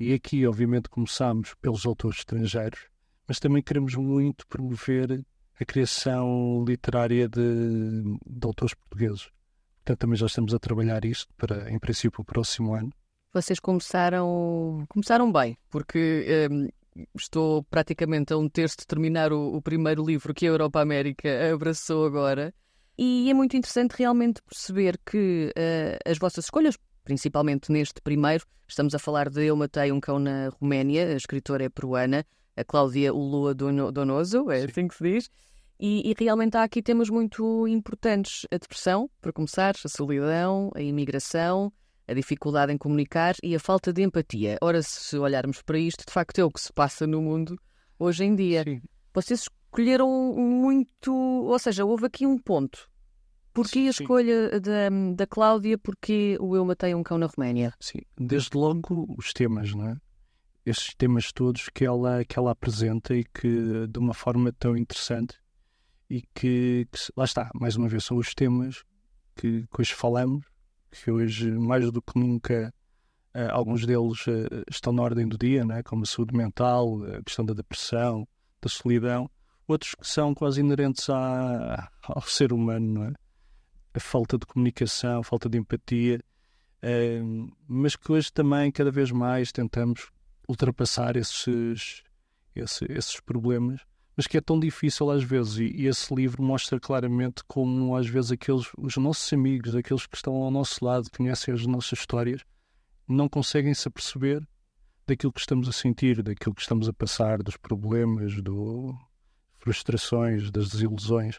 E 0.00 0.14
aqui, 0.14 0.46
obviamente, 0.46 0.88
começamos 0.88 1.54
pelos 1.60 1.84
autores 1.84 2.18
estrangeiros, 2.18 2.88
mas 3.28 3.38
também 3.38 3.62
queremos 3.62 3.94
muito 3.94 4.46
promover 4.46 5.24
a 5.60 5.64
criação 5.64 6.64
literária 6.66 7.28
de, 7.28 8.02
de 8.26 8.46
autores 8.46 8.74
portugueses. 8.74 9.28
Portanto, 9.76 9.98
também 9.98 10.16
já 10.16 10.26
estamos 10.26 10.54
a 10.54 10.58
trabalhar 10.58 11.04
isto 11.04 11.32
para, 11.36 11.70
em 11.70 11.78
princípio, 11.78 12.22
o 12.22 12.24
próximo 12.24 12.74
ano 12.74 12.92
vocês 13.34 13.58
começaram, 13.58 14.86
começaram 14.88 15.30
bem, 15.32 15.58
porque 15.68 16.48
um, 16.50 16.68
estou 17.16 17.64
praticamente 17.64 18.32
a 18.32 18.38
um 18.38 18.48
terço 18.48 18.76
de 18.78 18.86
terminar 18.86 19.32
o, 19.32 19.56
o, 19.56 19.60
primeiro 19.60 20.04
livro 20.04 20.32
que 20.32 20.46
a 20.46 20.50
Europa 20.50 20.80
América 20.80 21.52
abraçou 21.52 22.06
agora. 22.06 22.54
E 22.96 23.28
é 23.28 23.34
muito 23.34 23.56
interessante 23.56 23.96
realmente 23.98 24.40
perceber 24.42 24.98
que 25.04 25.50
uh, 25.50 26.10
as 26.10 26.16
vossas 26.16 26.44
escolhas, 26.44 26.78
principalmente 27.02 27.72
neste 27.72 28.00
primeiro, 28.00 28.46
estamos 28.68 28.94
a 28.94 29.00
falar 29.00 29.28
de 29.28 29.44
Eu 29.44 29.56
Matei 29.56 29.90
um 29.90 30.00
Cão 30.00 30.20
na 30.20 30.50
Roménia, 30.60 31.08
a 31.08 31.16
escritora 31.16 31.64
é 31.64 31.68
peruana, 31.68 32.24
a 32.56 32.64
Cláudia 32.64 33.12
Ulua 33.12 33.52
Donoso, 33.52 34.48
é 34.50 34.62
assim 34.62 34.86
que 34.86 34.94
se 34.94 35.02
diz. 35.02 35.30
E, 35.78 36.08
e, 36.08 36.14
realmente 36.16 36.56
há 36.56 36.62
aqui 36.62 36.80
temas 36.80 37.10
muito 37.10 37.66
importantes: 37.66 38.46
a 38.52 38.56
depressão, 38.56 39.10
para 39.20 39.32
começar, 39.32 39.74
a 39.84 39.88
solidão, 39.88 40.70
a 40.72 40.80
imigração, 40.80 41.72
a 42.06 42.14
dificuldade 42.14 42.72
em 42.72 42.78
comunicar 42.78 43.34
e 43.42 43.54
a 43.54 43.60
falta 43.60 43.92
de 43.92 44.02
empatia. 44.02 44.58
Ora, 44.60 44.82
se 44.82 45.16
olharmos 45.16 45.62
para 45.62 45.78
isto, 45.78 46.04
de 46.06 46.12
facto 46.12 46.38
é 46.38 46.44
o 46.44 46.50
que 46.50 46.60
se 46.60 46.72
passa 46.72 47.06
no 47.06 47.22
mundo 47.22 47.58
hoje 47.98 48.24
em 48.24 48.34
dia. 48.34 48.64
Sim. 48.64 48.80
Vocês 49.12 49.40
escolheram 49.40 50.08
muito, 50.34 51.12
ou 51.12 51.58
seja, 51.58 51.84
houve 51.84 52.06
aqui 52.06 52.26
um 52.26 52.38
ponto. 52.38 52.88
Porquê 53.52 53.80
a 53.80 53.90
escolha 53.90 54.60
da, 54.60 54.88
da 55.14 55.26
Cláudia? 55.26 55.78
Porquê 55.78 56.36
o 56.40 56.56
Eu 56.56 56.64
Matei 56.64 56.94
um 56.94 57.04
Cão 57.04 57.18
na 57.18 57.26
Roménia? 57.26 57.72
Sim, 57.78 58.00
desde 58.18 58.56
logo 58.56 59.06
os 59.16 59.32
temas, 59.32 59.72
não 59.72 59.88
é? 59.90 59.96
Estes 60.66 60.94
temas 60.96 61.30
todos 61.32 61.68
que 61.68 61.84
ela, 61.84 62.24
que 62.24 62.38
ela 62.38 62.50
apresenta 62.50 63.14
e 63.14 63.22
que 63.22 63.86
de 63.86 63.98
uma 63.98 64.14
forma 64.14 64.52
tão 64.52 64.76
interessante 64.76 65.38
e 66.10 66.22
que, 66.34 66.88
que 66.90 66.98
lá 67.16 67.24
está, 67.24 67.50
mais 67.54 67.76
uma 67.76 67.88
vez, 67.88 68.04
são 68.04 68.16
os 68.16 68.34
temas 68.34 68.82
que, 69.36 69.62
que 69.62 69.80
hoje 69.80 69.94
falamos 69.94 70.44
que 70.94 71.10
hoje, 71.10 71.50
mais 71.50 71.90
do 71.90 72.00
que 72.00 72.18
nunca, 72.18 72.72
uh, 73.34 73.50
alguns 73.50 73.84
deles 73.84 74.26
uh, 74.26 74.64
estão 74.70 74.92
na 74.92 75.02
ordem 75.02 75.26
do 75.26 75.36
dia, 75.36 75.64
né? 75.64 75.82
como 75.82 76.04
a 76.04 76.06
saúde 76.06 76.36
mental, 76.36 77.02
a 77.04 77.22
questão 77.22 77.44
da 77.44 77.52
depressão, 77.52 78.26
da 78.62 78.68
solidão, 78.68 79.28
outros 79.66 79.94
que 79.94 80.06
são 80.06 80.34
quase 80.34 80.60
inerentes 80.60 81.08
à, 81.10 81.90
ao 82.02 82.22
ser 82.22 82.52
humano, 82.52 83.04
é? 83.04 83.12
a 83.94 84.00
falta 84.00 84.38
de 84.38 84.46
comunicação, 84.46 85.20
a 85.20 85.24
falta 85.24 85.48
de 85.48 85.58
empatia, 85.58 86.20
uh, 86.82 87.52
mas 87.66 87.96
que 87.96 88.10
hoje 88.10 88.32
também, 88.32 88.70
cada 88.70 88.90
vez 88.90 89.10
mais, 89.10 89.52
tentamos 89.52 90.10
ultrapassar 90.48 91.16
esses, 91.16 92.02
esses, 92.54 92.82
esses 92.88 93.20
problemas 93.20 93.80
mas 94.16 94.26
que 94.26 94.36
é 94.36 94.40
tão 94.40 94.58
difícil 94.58 95.10
às 95.10 95.22
vezes. 95.22 95.58
E, 95.58 95.64
e, 95.82 95.86
esse 95.86 96.14
livro 96.14 96.42
mostra 96.42 96.78
claramente 96.78 97.42
como 97.46 97.96
às 97.96 98.06
vezes 98.06 98.32
aqueles, 98.32 98.70
os 98.78 98.96
nossos 98.96 99.32
amigos, 99.32 99.74
aqueles 99.74 100.06
que 100.06 100.16
estão 100.16 100.34
ao 100.34 100.50
nosso 100.50 100.84
lado, 100.84 101.10
conhecem 101.10 101.52
as 101.54 101.66
nossas 101.66 101.98
histórias, 101.98 102.42
não 103.08 103.28
conseguem 103.28 103.74
se 103.74 103.88
aperceber 103.88 104.46
daquilo 105.06 105.32
que 105.32 105.40
estamos 105.40 105.68
a 105.68 105.72
sentir, 105.72 106.22
daquilo 106.22 106.54
que 106.54 106.62
estamos 106.62 106.88
a 106.88 106.92
passar, 106.92 107.42
dos 107.42 107.56
problemas, 107.56 108.40
do 108.42 108.94
frustrações, 109.58 110.50
das 110.50 110.70
desilusões 110.70 111.38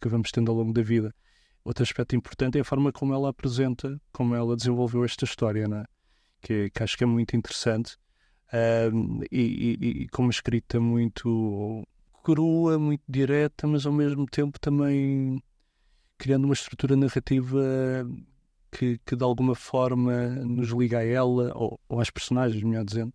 que 0.00 0.08
vamos 0.08 0.30
tendo 0.30 0.50
ao 0.50 0.56
longo 0.56 0.72
da 0.72 0.82
vida. 0.82 1.14
Outro 1.64 1.82
aspecto 1.82 2.14
importante 2.14 2.58
é 2.58 2.60
a 2.60 2.64
forma 2.64 2.92
como 2.92 3.14
ela 3.14 3.30
apresenta, 3.30 3.98
como 4.12 4.34
ela 4.34 4.54
desenvolveu 4.54 5.02
esta 5.02 5.24
história, 5.24 5.66
né? 5.66 5.84
que, 6.44 6.70
que 6.70 6.82
acho 6.82 6.96
que 6.96 7.04
é 7.04 7.06
muito 7.06 7.34
interessante 7.34 7.96
um, 8.92 9.22
e, 9.32 9.78
e, 9.80 9.88
e, 10.02 10.08
com 10.08 10.22
uma 10.22 10.30
escrita 10.30 10.78
muito 10.78 11.82
crua, 12.24 12.78
muito 12.78 13.02
direta, 13.06 13.66
mas 13.66 13.86
ao 13.86 13.92
mesmo 13.92 14.26
tempo 14.26 14.58
também 14.58 15.40
criando 16.18 16.44
uma 16.44 16.54
estrutura 16.54 16.96
narrativa 16.96 17.60
que, 18.72 18.98
que 19.04 19.14
de 19.14 19.22
alguma 19.22 19.54
forma 19.54 20.28
nos 20.28 20.70
liga 20.70 20.98
a 20.98 21.04
ela, 21.04 21.52
ou, 21.54 21.78
ou 21.88 22.00
às 22.00 22.10
personagens, 22.10 22.62
melhor 22.62 22.84
dizendo, 22.84 23.12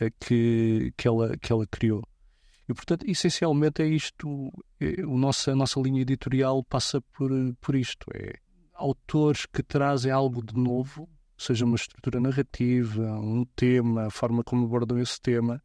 é 0.00 0.10
que, 0.10 0.92
que, 0.96 1.06
ela, 1.06 1.36
que 1.36 1.52
ela 1.52 1.66
criou. 1.66 2.02
E, 2.68 2.74
portanto, 2.74 3.04
essencialmente 3.08 3.82
é 3.82 3.86
isto, 3.86 4.50
é, 4.80 5.04
o 5.04 5.18
nosso, 5.18 5.50
a 5.50 5.54
nossa 5.54 5.78
linha 5.80 6.00
editorial 6.02 6.64
passa 6.64 7.00
por, 7.12 7.30
por 7.60 7.74
isto, 7.74 8.06
é 8.14 8.34
autores 8.74 9.46
que 9.46 9.62
trazem 9.62 10.10
algo 10.10 10.44
de 10.44 10.54
novo, 10.54 11.08
seja 11.36 11.64
uma 11.64 11.76
estrutura 11.76 12.18
narrativa, 12.20 13.02
um 13.20 13.44
tema, 13.56 14.06
a 14.06 14.10
forma 14.10 14.42
como 14.42 14.64
abordam 14.64 14.98
esse 14.98 15.20
tema, 15.20 15.62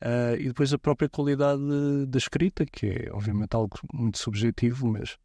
Uh, 0.00 0.38
e 0.38 0.48
depois 0.48 0.72
a 0.72 0.78
própria 0.78 1.08
qualidade 1.08 1.60
da 2.06 2.18
escrita, 2.18 2.64
que 2.64 2.86
é 2.86 3.12
obviamente 3.12 3.54
algo 3.54 3.76
muito 3.92 4.18
subjetivo, 4.18 4.86
mas, 4.86 5.16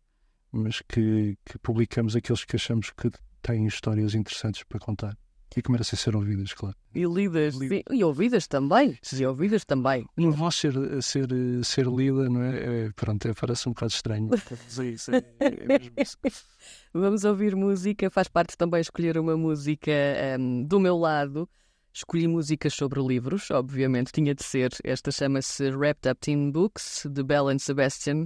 mas 0.51 0.81
que, 0.81 1.37
que 1.45 1.59
publicamos 1.59 2.15
aqueles 2.15 2.43
que 2.43 2.55
achamos 2.55 2.89
que 2.89 3.11
têm 3.41 3.67
histórias 3.67 4.15
interessantes 4.15 4.63
para 4.63 4.79
contar 4.79 5.15
e 5.55 5.61
que 5.61 5.71
merecem 5.71 5.97
ser 5.97 6.15
ouvidas, 6.15 6.53
claro. 6.53 6.75
E 6.95 7.05
lidas, 7.05 7.55
sim, 7.55 7.83
e 7.91 8.03
ouvidas 8.03 8.47
também, 8.47 8.97
e 9.13 9.25
ouvidas 9.25 9.63
também. 9.63 10.05
Uma 10.17 10.31
voz 10.31 10.55
ser, 10.55 10.73
ser, 11.01 11.27
ser 11.63 11.87
lida, 11.87 12.29
não 12.29 12.41
é? 12.41 12.85
é 12.85 12.91
pronto, 12.95 13.27
é, 13.27 13.33
parece 13.33 13.69
um 13.69 13.73
bocado 13.73 13.91
estranho. 13.91 14.29
isso, 14.91 15.11
é, 15.11 15.17
é 15.17 16.01
isso. 16.01 16.17
Vamos 16.93 17.23
ouvir 17.23 17.55
música, 17.55 18.09
faz 18.09 18.27
parte 18.27 18.57
também 18.57 18.81
escolher 18.81 19.17
uma 19.17 19.37
música 19.37 19.91
um, 20.39 20.63
do 20.63 20.79
meu 20.79 20.97
lado. 20.97 21.47
Escolhi 21.95 22.27
músicas 22.27 22.73
sobre 22.73 22.99
livros, 22.99 23.51
obviamente, 23.51 24.11
tinha 24.11 24.33
de 24.33 24.43
ser. 24.43 24.71
Esta 24.83 25.11
chama-se 25.11 25.69
Wrapped 25.69 26.09
Up 26.09 26.19
Teen 26.19 26.51
Books, 26.51 27.05
de 27.07 27.21
Bell 27.21 27.49
and 27.49 27.59
Sebastian. 27.59 28.25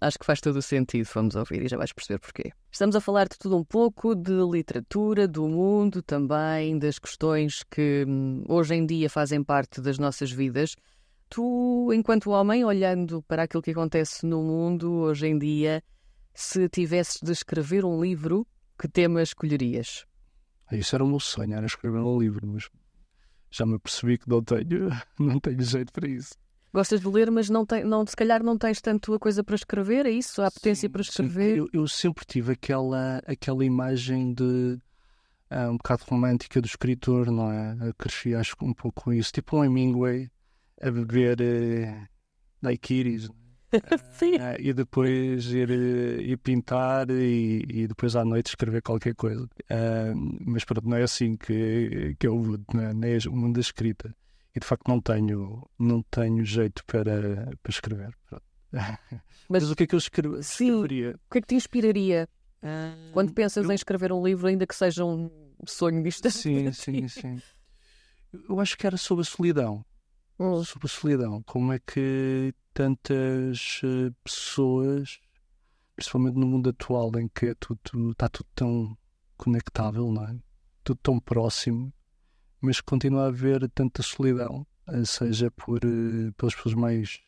Acho 0.00 0.20
que 0.20 0.24
faz 0.24 0.40
todo 0.40 0.54
o 0.54 0.62
sentido, 0.62 1.08
vamos 1.12 1.34
ouvir 1.34 1.62
e 1.62 1.66
já 1.66 1.76
vais 1.76 1.92
perceber 1.92 2.20
porquê. 2.20 2.52
Estamos 2.70 2.94
a 2.94 3.00
falar 3.00 3.26
de 3.26 3.36
tudo 3.36 3.56
um 3.56 3.64
pouco, 3.64 4.14
de 4.14 4.34
literatura, 4.48 5.26
do 5.26 5.48
mundo 5.48 6.00
também, 6.00 6.78
das 6.78 7.00
questões 7.00 7.64
que 7.64 8.04
hum, 8.06 8.44
hoje 8.48 8.76
em 8.76 8.86
dia 8.86 9.10
fazem 9.10 9.42
parte 9.42 9.80
das 9.80 9.98
nossas 9.98 10.30
vidas. 10.30 10.76
Tu, 11.28 11.92
enquanto 11.92 12.30
homem, 12.30 12.64
olhando 12.64 13.20
para 13.24 13.42
aquilo 13.42 13.64
que 13.64 13.72
acontece 13.72 14.24
no 14.24 14.44
mundo 14.44 14.92
hoje 14.92 15.26
em 15.26 15.36
dia, 15.36 15.82
se 16.32 16.68
tivesses 16.68 17.18
de 17.20 17.32
escrever 17.32 17.84
um 17.84 18.00
livro, 18.00 18.46
que 18.78 18.86
tema 18.86 19.20
escolherias? 19.20 20.06
Isso 20.70 20.94
era 20.94 21.02
o 21.02 21.08
meu 21.08 21.18
sonho, 21.18 21.54
era 21.54 21.66
escrever 21.66 21.98
um 21.98 22.20
livro, 22.20 22.46
mas 22.46 22.68
já 23.50 23.64
me 23.66 23.78
percebi 23.78 24.18
que 24.18 24.28
não 24.28 24.42
tenho, 24.42 24.90
não 25.18 25.40
tenho 25.40 25.62
jeito 25.62 25.92
para 25.92 26.08
isso. 26.08 26.34
Gostas 26.72 27.00
de 27.00 27.08
ler, 27.08 27.30
mas 27.30 27.48
não 27.48 27.64
tem, 27.64 27.82
não, 27.82 28.06
se 28.06 28.14
calhar 28.14 28.42
não 28.42 28.58
tens 28.58 28.80
tanto 28.80 29.14
a 29.14 29.18
coisa 29.18 29.42
para 29.42 29.54
escrever, 29.54 30.04
é 30.04 30.10
isso? 30.10 30.42
A 30.42 30.50
potência 30.50 30.86
sim, 30.86 30.92
para 30.92 31.00
escrever? 31.00 31.54
Sim. 31.54 31.58
Eu, 31.58 31.68
eu, 31.72 31.88
sempre 31.88 32.26
tive 32.26 32.52
aquela, 32.52 33.22
aquela 33.26 33.64
imagem 33.64 34.34
de 34.34 34.78
uh, 35.50 35.70
um 35.70 35.78
bocado 35.78 36.04
romântica 36.06 36.60
do 36.60 36.66
escritor, 36.66 37.30
não 37.30 37.50
é? 37.50 37.76
Eu 37.80 37.94
cresci, 37.94 38.34
acho, 38.34 38.54
um 38.60 38.74
pouco 38.74 39.02
com 39.02 39.12
isso. 39.12 39.32
Tipo 39.32 39.56
um 39.56 39.64
Hemingway 39.64 40.30
a 40.80 40.90
beber 40.90 41.38
uh, 41.40 42.08
daiquiris. 42.60 43.30
Sim. 44.12 44.36
Uh, 44.36 44.56
e 44.58 44.72
depois 44.72 45.46
ir, 45.46 45.70
ir 45.70 46.36
pintar 46.38 47.10
e, 47.10 47.64
e, 47.68 47.86
depois 47.86 48.16
à 48.16 48.24
noite 48.24 48.48
escrever 48.48 48.82
qualquer 48.82 49.14
coisa. 49.14 49.44
Uh, 49.44 50.14
mas 50.46 50.64
pronto, 50.64 50.88
não 50.88 50.96
é 50.96 51.02
assim 51.02 51.36
que, 51.36 52.16
que 52.18 52.26
eu 52.26 52.34
não 52.72 52.94
nem 52.94 53.14
é 53.14 53.18
o 53.28 53.32
mundo 53.32 53.54
da 53.54 53.60
escrita. 53.60 54.14
E 54.54 54.60
de 54.60 54.66
facto 54.66 54.88
não 54.88 55.00
tenho, 55.00 55.68
não 55.78 56.02
tenho 56.10 56.44
jeito 56.44 56.84
para, 56.84 57.50
para 57.62 57.70
escrever. 57.70 58.14
Mas, 59.50 59.62
mas, 59.62 59.70
o 59.70 59.74
que 59.74 59.84
é 59.84 59.86
que 59.86 59.94
eu 59.94 59.98
escrevo, 59.98 60.38
escreveria? 60.40 61.18
O 61.26 61.32
que 61.32 61.38
é 61.38 61.40
que 61.40 61.46
te 61.46 61.54
inspiraria 61.54 62.28
uh, 62.62 63.12
quando 63.14 63.32
pensas 63.32 63.64
eu... 63.64 63.72
em 63.72 63.74
escrever 63.74 64.12
um 64.12 64.22
livro, 64.22 64.46
ainda 64.46 64.66
que 64.66 64.74
seja 64.74 65.06
um 65.06 65.30
sonho 65.64 66.02
distante? 66.02 66.36
Sim, 66.36 66.70
sim, 66.72 67.08
sim. 67.08 67.42
Eu 68.46 68.60
acho 68.60 68.76
que 68.76 68.86
era 68.86 68.98
sobre 68.98 69.22
a 69.22 69.24
solidão. 69.24 69.82
Hum. 70.38 70.62
Sobre 70.62 70.86
a 70.86 70.88
solidão. 70.88 71.42
Como 71.42 71.72
é 71.72 71.80
que 71.80 72.54
tantas 72.72 73.80
uh, 73.82 74.14
pessoas, 74.22 75.18
principalmente 75.96 76.36
no 76.36 76.46
mundo 76.46 76.70
atual 76.70 77.10
em 77.18 77.28
que 77.28 77.54
tudo, 77.56 78.12
está 78.12 78.28
tudo 78.28 78.46
tão 78.54 78.96
conectável, 79.36 80.12
não 80.12 80.24
é? 80.24 80.36
Tudo 80.84 81.00
tão 81.02 81.18
próximo, 81.18 81.92
mas 82.60 82.80
continua 82.80 83.24
a 83.24 83.28
haver 83.28 83.68
tanta 83.70 84.02
solidão, 84.02 84.64
eh, 84.88 85.04
seja 85.04 85.50
por 85.50 85.78
uh, 85.84 86.32
pelas 86.34 86.54
pessoas 86.54 86.74
mais, 86.74 87.20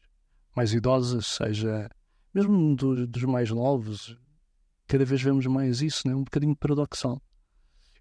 mais 0.54 0.72
idosas, 0.72 1.26
seja 1.26 1.90
mesmo 2.32 2.76
do, 2.76 3.06
dos 3.06 3.24
mais 3.24 3.50
novos. 3.50 4.16
Cada 4.86 5.04
vez 5.04 5.20
vemos 5.20 5.46
mais 5.46 5.82
isso, 5.82 6.06
não 6.06 6.14
é? 6.14 6.16
Um 6.16 6.24
bocadinho 6.24 6.54
paradoxal. 6.56 7.20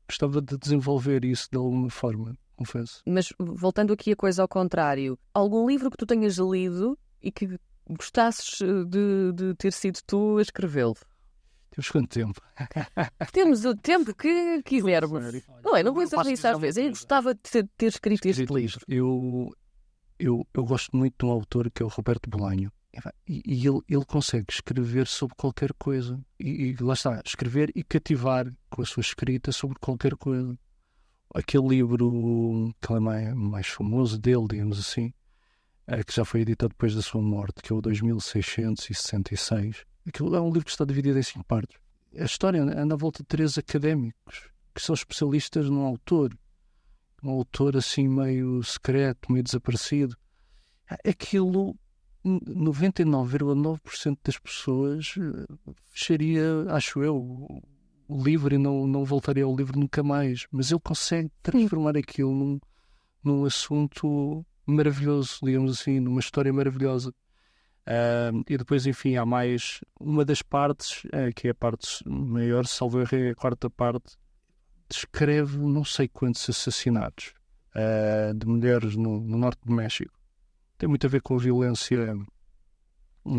Gostava 0.07 0.41
de 0.41 0.57
desenvolver 0.57 1.25
isso 1.25 1.47
de 1.51 1.57
alguma 1.57 1.89
forma, 1.89 2.37
confesso. 2.59 3.01
Mas 3.05 3.33
voltando 3.39 3.93
aqui 3.93 4.11
a 4.11 4.15
coisa 4.15 4.41
ao 4.41 4.47
contrário, 4.47 5.17
algum 5.33 5.67
livro 5.67 5.89
que 5.89 5.97
tu 5.97 6.05
tenhas 6.05 6.37
lido 6.37 6.97
e 7.21 7.31
que 7.31 7.59
gostasses 7.89 8.61
eh, 8.61 8.83
de, 8.85 9.31
de 9.33 9.55
ter 9.55 9.73
sido 9.73 9.99
tu 10.05 10.37
a 10.37 10.41
escrevê-lo? 10.41 10.95
Temos 11.71 11.89
quanto 11.89 12.09
tempo? 12.09 12.41
Temos 13.31 13.63
o 13.63 13.75
tempo 13.75 14.13
que 14.13 14.61
quisermos. 14.63 15.43
Não 15.63 15.75
é? 15.75 15.83
Não 15.83 15.93
vou 15.93 16.03
dizer 16.03 16.25
isso 16.27 16.47
às 16.47 16.59
vezes. 16.59 16.83
Eu 16.83 16.89
gostava 16.89 17.33
de 17.33 17.41
ter, 17.41 17.69
ter 17.77 17.87
escrito 17.87 18.25
este 18.25 18.45
livro. 18.45 18.81
Eu, 18.87 19.49
eu, 20.17 20.45
eu 20.53 20.65
gosto 20.65 20.95
muito 20.95 21.15
de 21.17 21.25
um 21.25 21.31
autor 21.31 21.69
que 21.71 21.81
é 21.81 21.85
o 21.85 21.89
Roberto 21.89 22.29
Bolanho. 22.29 22.71
E, 23.27 23.41
e 23.45 23.67
ele, 23.67 23.79
ele 23.87 24.05
consegue 24.05 24.47
escrever 24.51 25.07
sobre 25.07 25.35
qualquer 25.35 25.71
coisa. 25.73 26.19
E, 26.39 26.71
e 26.71 26.83
lá 26.83 26.93
está, 26.93 27.21
escrever 27.23 27.71
e 27.75 27.83
cativar 27.83 28.51
com 28.69 28.81
a 28.81 28.85
sua 28.85 29.01
escrita 29.01 29.51
sobre 29.51 29.77
qualquer 29.79 30.15
coisa. 30.15 30.57
Aquele 31.33 31.67
livro 31.67 32.73
que 32.81 32.93
é 32.93 32.99
mais, 32.99 33.33
mais 33.35 33.67
famoso 33.67 34.17
dele, 34.17 34.47
digamos 34.49 34.79
assim, 34.79 35.13
é, 35.85 36.03
que 36.03 36.13
já 36.13 36.25
foi 36.25 36.41
editado 36.41 36.69
depois 36.69 36.95
da 36.95 37.01
sua 37.01 37.21
morte, 37.21 37.61
que 37.61 37.71
é 37.71 37.75
o 37.75 37.81
2666. 37.81 39.85
Aquilo 40.07 40.35
é 40.35 40.41
um 40.41 40.51
livro 40.51 40.65
que 40.65 40.71
está 40.71 40.85
dividido 40.85 41.19
em 41.19 41.23
cinco 41.23 41.45
partes. 41.45 41.77
A 42.17 42.23
história 42.23 42.61
anda 42.61 42.95
à 42.95 42.97
volta 42.97 43.21
de 43.21 43.27
três 43.27 43.57
académicos 43.57 44.49
que 44.73 44.81
são 44.81 44.95
especialistas 44.95 45.69
num 45.69 45.85
autor, 45.85 46.35
um 47.23 47.29
autor 47.31 47.77
assim 47.77 48.07
meio 48.07 48.63
secreto, 48.63 49.31
meio 49.31 49.43
desaparecido. 49.43 50.15
Aquilo, 51.05 51.75
99,9% 52.25 54.17
das 54.23 54.37
pessoas 54.37 55.15
eh, 55.17 55.45
fecharia, 55.91 56.65
acho 56.69 57.03
eu, 57.03 57.61
o 58.09 58.21
livro 58.23 58.55
e 58.55 58.57
não, 58.57 58.87
não 58.87 59.05
voltaria 59.05 59.45
ao 59.45 59.55
livro 59.55 59.79
nunca 59.79 60.01
mais. 60.01 60.47
Mas 60.51 60.71
ele 60.71 60.81
consegue 60.83 61.31
transformar 61.43 61.95
aquilo 61.95 62.33
num, 62.33 62.59
num 63.23 63.45
assunto 63.45 64.43
maravilhoso, 64.65 65.39
digamos 65.43 65.79
assim, 65.79 65.99
numa 65.99 66.19
história 66.19 66.51
maravilhosa. 66.51 67.13
Uh, 67.87 68.43
e 68.47 68.57
depois, 68.57 68.85
enfim, 68.85 69.15
há 69.15 69.25
mais 69.25 69.79
uma 69.99 70.25
das 70.25 70.41
partes, 70.41 71.03
uh, 71.05 71.33
que 71.35 71.47
é 71.47 71.51
a 71.51 71.55
parte 71.55 71.87
maior, 72.07 72.65
salvo 72.65 72.99
erro, 72.99 73.15
é 73.15 73.29
a 73.29 73.35
quarta 73.35 73.69
parte, 73.69 74.17
descreve 74.89 75.57
não 75.57 75.83
sei 75.83 76.07
quantos 76.07 76.47
assassinatos 76.49 77.33
uh, 77.75 78.33
de 78.33 78.45
mulheres 78.45 78.95
no, 78.95 79.19
no, 79.19 79.37
norte 79.37 79.61
do 79.65 79.73
México. 79.73 80.19
Tem 80.77 80.89
muito 80.89 81.05
a 81.05 81.09
ver 81.09 81.21
com 81.21 81.35
a 81.35 81.39
violência 81.39 82.15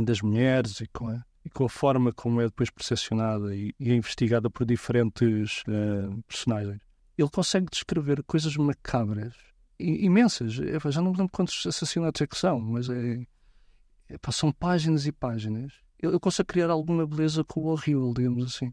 das 0.05 0.21
mulheres 0.21 0.81
e 0.81 0.87
com 0.89 1.09
a, 1.09 1.25
e 1.45 1.51
com 1.51 1.65
a 1.65 1.69
forma 1.69 2.13
como 2.13 2.41
é 2.41 2.45
depois 2.45 2.71
percepcionada 2.71 3.55
e, 3.55 3.75
e 3.79 3.91
é 3.91 3.95
investigada 3.95 4.51
por 4.51 4.65
diferentes 4.67 5.63
personagens. 6.27 6.81
Ele 7.17 7.31
consegue 7.31 7.67
descrever 7.71 8.23
coisas 8.25 8.57
macabras 8.57 9.35
imensas. 9.79 10.59
Eu 10.59 10.93
já 10.93 11.01
não 11.01 11.13
me 11.13 11.19
lembro 11.19 11.33
quantos 11.33 11.67
assassinatos 11.67 12.21
é 12.21 12.27
que 12.27 12.37
são, 12.37 12.61
mas 12.61 12.89
é, 12.89 13.27
é, 14.09 14.33
são 14.33 14.53
páginas 14.53 15.07
e 15.07 15.13
páginas. 15.13 15.73
Eu, 15.99 16.13
eu, 16.13 16.21
consigo 16.21 16.47
criar 16.47 16.71
alguma 16.71 17.07
beleza 17.07 17.45
com 17.45 17.61
o 17.61 17.67
horrível, 17.67 18.13
digamos 18.15 18.45
assim, 18.45 18.73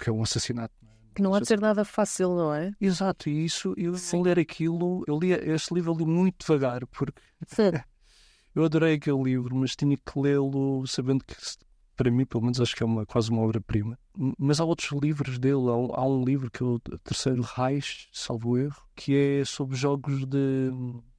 que 0.00 0.08
é 0.08 0.12
um 0.12 0.22
assassinato. 0.22 0.74
É? 0.82 1.14
Que 1.14 1.22
não 1.22 1.34
há 1.34 1.40
de 1.40 1.48
ser 1.48 1.60
nada 1.60 1.84
fácil, 1.84 2.34
não 2.34 2.54
é? 2.54 2.72
Exato, 2.80 3.28
e 3.28 3.44
isso, 3.44 3.74
eu 3.76 3.94
Sim. 3.96 4.22
ler 4.22 4.38
aquilo, 4.38 5.04
eu 5.06 5.18
li 5.18 5.32
este 5.32 5.74
livro 5.74 5.92
ali 5.92 6.04
muito 6.04 6.40
devagar, 6.40 6.86
porque 6.86 7.20
Eu 8.52 8.64
adorei 8.64 8.94
aquele 8.94 9.22
livro, 9.22 9.54
mas 9.54 9.76
tinha 9.76 9.96
que 9.96 10.18
lê-lo 10.18 10.84
sabendo 10.86 11.24
que, 11.24 11.36
para 12.00 12.10
mim, 12.10 12.24
pelo 12.24 12.42
menos, 12.42 12.58
acho 12.58 12.74
que 12.74 12.82
é 12.82 12.86
uma, 12.86 13.04
quase 13.04 13.30
uma 13.30 13.42
obra-prima. 13.42 13.98
Mas 14.38 14.58
há 14.58 14.64
outros 14.64 14.90
livros 15.02 15.38
dele. 15.38 15.68
Há 15.68 15.76
um, 15.76 15.94
há 15.94 16.06
um 16.06 16.24
livro 16.24 16.50
que 16.50 16.62
é 16.62 16.66
o 16.66 16.78
Terceiro 17.04 17.42
Reich, 17.42 18.08
salvo 18.10 18.56
erro, 18.56 18.82
que 18.96 19.14
é 19.14 19.44
sobre 19.44 19.76
jogos 19.76 20.24
de, 20.24 20.70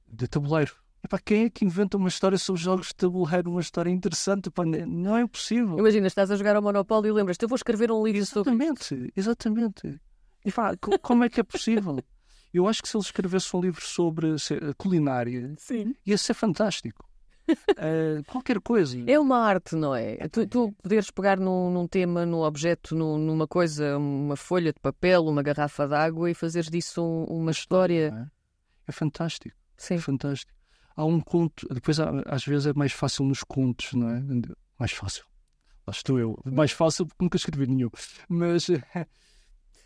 de 0.08 0.26
tabuleiro. 0.26 0.72
Epá, 1.04 1.20
quem 1.20 1.44
é 1.44 1.50
que 1.50 1.64
inventa 1.64 1.96
uma 1.96 2.08
história 2.08 2.36
sobre 2.36 2.60
jogos 2.60 2.88
de 2.88 2.96
tabuleiro? 2.96 3.48
Uma 3.48 3.60
história 3.60 3.90
interessante? 3.90 4.48
Epá, 4.48 4.64
não 4.64 5.16
é 5.16 5.20
impossível. 5.22 5.78
Imagina, 5.78 6.08
estás 6.08 6.32
a 6.32 6.36
jogar 6.36 6.56
ao 6.56 6.62
Monopólio 6.62 7.10
e 7.10 7.12
lembras-te, 7.12 7.44
eu 7.44 7.48
vou 7.48 7.54
escrever 7.54 7.92
um 7.92 8.04
livro 8.04 8.26
sobre. 8.26 8.50
Exatamente, 8.52 9.12
exatamente. 9.16 10.00
E 10.44 10.50
co- 10.80 10.98
como 11.00 11.22
é 11.22 11.28
que 11.28 11.38
é 11.38 11.44
possível? 11.44 11.96
Eu 12.52 12.66
acho 12.66 12.82
que 12.82 12.88
se 12.88 12.96
ele 12.96 13.04
escrevesse 13.04 13.56
um 13.56 13.60
livro 13.60 13.80
sobre 13.86 14.34
culinária, 14.76 15.54
Sim. 15.58 15.94
ia 16.04 16.18
ser 16.18 16.34
fantástico. 16.34 17.08
Eh, 17.76 18.22
qualquer 18.26 18.60
coisa. 18.60 18.96
É 19.06 19.18
uma 19.18 19.38
arte, 19.38 19.74
não 19.76 19.94
é? 19.94 20.16
Tu, 20.28 20.46
tu 20.46 20.72
poderes 20.82 21.10
pegar 21.10 21.38
num, 21.38 21.70
num 21.70 21.86
tema, 21.86 22.24
num 22.26 22.40
objeto, 22.42 22.94
num- 22.94 23.18
numa 23.18 23.46
coisa, 23.48 23.96
uma 23.98 24.36
folha 24.36 24.72
de 24.72 24.80
papel, 24.80 25.24
uma 25.26 25.42
garrafa 25.42 25.86
de 25.88 25.94
água 25.94 26.30
e 26.30 26.34
fazeres 26.34 26.68
disso 26.70 27.02
um- 27.02 27.24
uma 27.24 27.50
história. 27.50 28.10
não 28.10 28.18
é? 28.22 28.26
É 28.88 28.92
fantástico, 28.92 29.56
Sim. 29.76 29.94
é 29.94 29.98
fantástico. 29.98 30.52
Há 30.96 31.04
um 31.04 31.20
conto, 31.20 31.66
depois 31.72 31.98
há- 32.00 32.22
às 32.26 32.44
vezes 32.44 32.66
é 32.66 32.72
mais 32.74 32.92
fácil 32.92 33.24
nos 33.24 33.42
contos, 33.42 33.92
não 33.94 34.08
é? 34.10 34.22
Mais 34.78 34.92
fácil. 34.92 35.24
Lá 35.86 35.90
estou 35.92 36.18
eu. 36.18 36.38
Mais 36.44 36.70
fácil 36.72 37.06
porque 37.06 37.24
nunca 37.24 37.36
escrevi 37.36 37.66
nenhum. 37.66 37.90
Mas 38.28 38.66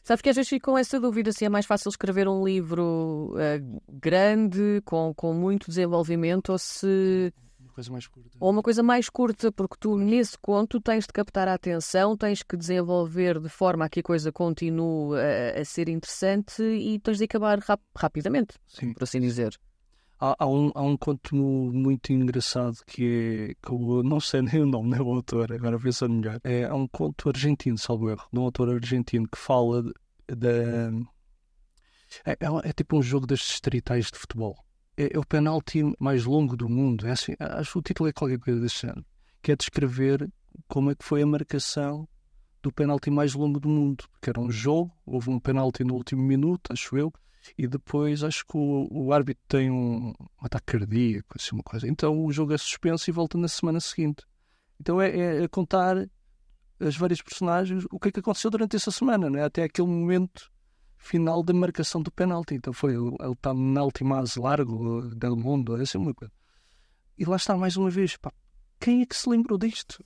Sabes 0.05 0.23
que 0.23 0.29
às 0.29 0.37
vezes 0.37 0.49
fico 0.49 0.71
com 0.71 0.79
essa 0.79 1.01
dúvida 1.01 1.33
se 1.33 1.45
é 1.45 1.49
mais 1.49 1.67
fácil 1.67 1.89
escrever 1.89 2.29
um 2.29 2.45
livro 2.45 3.35
eh, 3.39 3.61
grande, 3.93 4.81
com, 4.85 5.13
com 5.15 5.33
muito 5.35 5.67
desenvolvimento, 5.67 6.51
ou 6.53 6.59
se 6.59 7.33
coisa 7.77 7.93
mais 7.93 8.07
curta. 8.07 8.31
ou 8.41 8.51
uma 8.51 8.63
coisa 8.63 8.83
mais 8.83 9.09
curta, 9.09 9.53
porque 9.53 9.77
tu 9.79 9.97
nesse 9.99 10.37
conto 10.39 10.81
tens 10.81 11.07
de 11.07 11.13
captar 11.13 11.47
a 11.47 11.55
atenção, 11.55 12.17
tens 12.17 12.43
que 12.43 12.57
desenvolver 12.57 13.39
de 13.39 13.49
forma 13.49 13.85
a 13.85 13.89
que 13.89 14.01
a 14.01 14.03
coisa 14.03 14.33
continue 14.33 15.17
a, 15.19 15.61
a 15.61 15.65
ser 15.65 15.89
interessante 15.89 16.63
e 16.63 16.99
tens 16.99 17.19
de 17.19 17.25
acabar 17.25 17.59
rap- 17.59 17.81
rapidamente, 17.97 18.55
Sim. 18.67 18.93
por 18.95 19.05
assim 19.05 19.21
dizer. 19.21 19.57
Há, 20.19 20.35
há 20.39 20.47
um, 20.49 20.73
há 20.75 20.81
um 20.83 20.97
conto 20.97 21.37
muito 21.37 22.11
engraçado 22.11 22.79
que 22.87 23.51
é 23.51 23.67
que 23.67 23.71
eu 23.73 24.03
não 24.03 24.19
sei 24.19 24.41
nem 24.43 24.63
o 24.63 24.67
nome, 24.67 24.91
nem 24.91 25.01
o 25.01 25.13
autor, 25.13 25.53
agora 25.53 25.79
pensando 25.79 26.15
melhor. 26.15 26.41
É, 26.43 26.65
há 26.65 26.75
um 26.75 26.89
conto 26.89 27.29
argentino, 27.29 27.77
salvo 27.77 28.09
erro, 28.09 28.27
de 28.33 28.39
um 28.39 28.43
autor 28.43 28.71
argentino 28.71 29.29
que 29.29 29.39
fala 29.39 29.83
da. 30.27 30.91
É, 32.25 32.33
é, 32.33 32.47
é 32.65 32.73
tipo 32.73 32.97
um 32.97 33.03
jogo 33.03 33.27
das 33.27 33.41
distritais 33.41 34.11
de 34.11 34.19
futebol. 34.19 34.57
É, 34.97 35.15
é 35.15 35.19
o 35.19 35.25
penalti 35.27 35.83
mais 35.99 36.25
longo 36.25 36.57
do 36.57 36.69
mundo. 36.69 37.07
É 37.07 37.13
assim, 37.13 37.35
acho 37.39 37.73
que 37.73 37.79
o 37.79 37.83
título 37.83 38.09
é 38.09 38.13
qualquer 38.13 38.39
coisa 38.39 38.61
desse 38.61 38.81
género. 38.83 39.05
Que 39.43 39.53
é 39.53 39.57
descrever 39.57 40.29
como 40.69 40.91
é 40.91 40.95
que 40.95 41.05
foi 41.05 41.23
a 41.23 41.27
marcação 41.27 42.09
do 42.63 42.73
penalti 42.73 43.11
mais 43.11 43.35
longo 43.35 43.61
do 43.61 43.69
mundo. 43.69 44.05
Porque 44.13 44.31
era 44.31 44.41
um 44.41 44.51
jogo, 44.51 44.91
houve 45.05 45.31
um 45.31 45.39
penalti 45.39 45.85
no 45.85 45.95
último 45.95 46.23
minuto, 46.23 46.73
acho 46.73 46.97
eu, 46.97 47.13
e 47.57 47.67
depois 47.67 48.25
acho 48.25 48.45
que 48.47 48.57
o, 48.57 48.89
o 48.91 49.13
árbitro 49.13 49.43
tem 49.47 49.71
um, 49.71 50.09
um 50.09 50.15
ataque 50.41 50.79
cardíaco, 50.79 51.29
assim, 51.37 51.51
uma 51.55 51.63
coisa. 51.63 51.87
Então 51.87 52.25
o 52.25 52.33
jogo 52.33 52.53
é 52.53 52.59
suspenso 52.59 53.09
e 53.09 53.13
volta 53.13 53.39
na 53.39 53.49
semana 53.49 53.79
seguinte. 53.81 54.25
Então 54.81 55.01
é, 55.01 55.11
é- 55.11 55.45
é 55.45 55.49
contar 55.49 56.09
as 56.81 56.97
várias 56.97 57.23
personagens 57.23 57.85
o 57.91 57.99
que 57.99 58.09
é 58.09 58.13
que 58.13 58.21
aconteceu 58.21 58.51
durante 58.51 58.77
essa 58.77 58.91
semana, 58.91 59.31
né? 59.31 59.45
até 59.45 59.63
aquele 59.63 59.89
momento 59.89 60.51
final 61.07 61.43
da 61.43 61.53
marcação 61.55 62.03
do 62.03 62.11
penalti. 62.11 62.55
Então 62.55 62.73
foi 62.73 62.95
ele 62.95 63.09
está 63.33 63.53
no 63.55 63.65
penalti 63.65 64.05
mais 64.05 64.37
largo 64.37 65.03
do 65.03 65.37
mundo, 65.37 65.77
é 65.77 65.83
assim 65.83 65.99
uma 65.99 66.13
coisa. 66.15 66.33
E 67.19 67.25
lá 67.25 67.37
está 67.37 67.57
mais 67.57 67.77
uma 67.77 67.89
vez, 67.91 68.17
pá, 68.17 68.33
quem 68.81 69.03
é 69.03 69.07
que 69.07 69.17
se 69.17 69.29
lembrou 69.29 69.59
disto? 69.59 70.05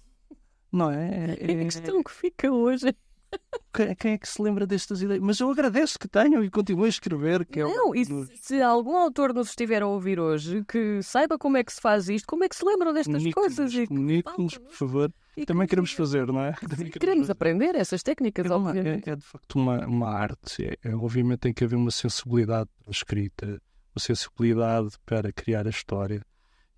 Não 0.73 0.91
é? 0.91 1.37
É- 1.39 1.53
É 1.53 1.61
a 1.61 1.65
questão 1.65 2.03
que 2.03 2.11
fica 2.13 2.51
hoje. 2.53 2.95
quem, 3.99 4.13
é 4.13 4.19
que 4.19 4.29
se 4.29 4.41
lembra 4.43 4.67
destas 4.67 5.03
ideias? 5.03 5.23
Mas 5.23 5.41
eu 5.41 5.51
agradeço 5.51 5.99
que 5.99 6.07
tenham 6.09 6.43
e 6.45 6.51
continuem 6.51 6.87
a 6.87 6.89
escrever. 6.89 7.45
Que 7.47 7.61
é 7.61 7.65
Não, 7.65 7.95
e 7.95 8.05
se, 8.05 8.37
se 8.37 8.63
algum 8.63 8.97
autor 8.97 9.33
nos 9.35 9.49
estiver 9.51 9.83
a 9.83 9.87
ouvir 9.87 10.21
hoje 10.21 10.65
que 10.65 11.03
saiba 11.03 11.37
como 11.39 11.57
é 11.57 11.65
que 11.65 11.73
se 11.73 11.81
faz 11.81 12.09
isto, 12.09 12.27
como 12.27 12.45
é 12.45 12.49
que 12.49 12.55
se 12.57 12.65
lembram 12.65 12.93
destas 12.93 13.23
coisas 13.33 13.73
comunique-nos, 13.89 14.59
por 14.59 14.73
favor. 14.73 15.13
E 15.37 15.47
Também 15.47 15.63
que- 15.67 15.71
queremos 15.71 15.93
fazer, 15.93 16.27
não 16.27 16.41
é? 16.43 16.53
Também 16.53 16.91
queremos 16.91 17.21
fazer. 17.23 17.33
aprender 17.33 17.75
essas 17.75 18.03
técnicas, 18.03 18.47
É, 18.47 18.55
uma- 18.55 18.71
obviamente. 18.71 19.09
é- 19.09 19.13
é 19.13 19.17
de 19.17 19.25
facto 19.25 19.55
uma, 19.57 19.87
uma 19.87 20.09
arte. 20.11 20.65
É, 20.65 20.77
é, 20.89 20.95
obviamente 20.95 21.39
tem 21.41 21.53
que 21.55 21.65
haver 21.65 21.77
uma 21.77 21.91
sensibilidade 21.91 22.69
para 22.79 22.89
a 22.89 22.91
escrita, 22.91 23.47
uma 23.95 24.01
sensibilidade 24.01 24.89
para 25.07 25.33
criar 25.33 25.67
a 25.67 25.71
história, 25.71 26.25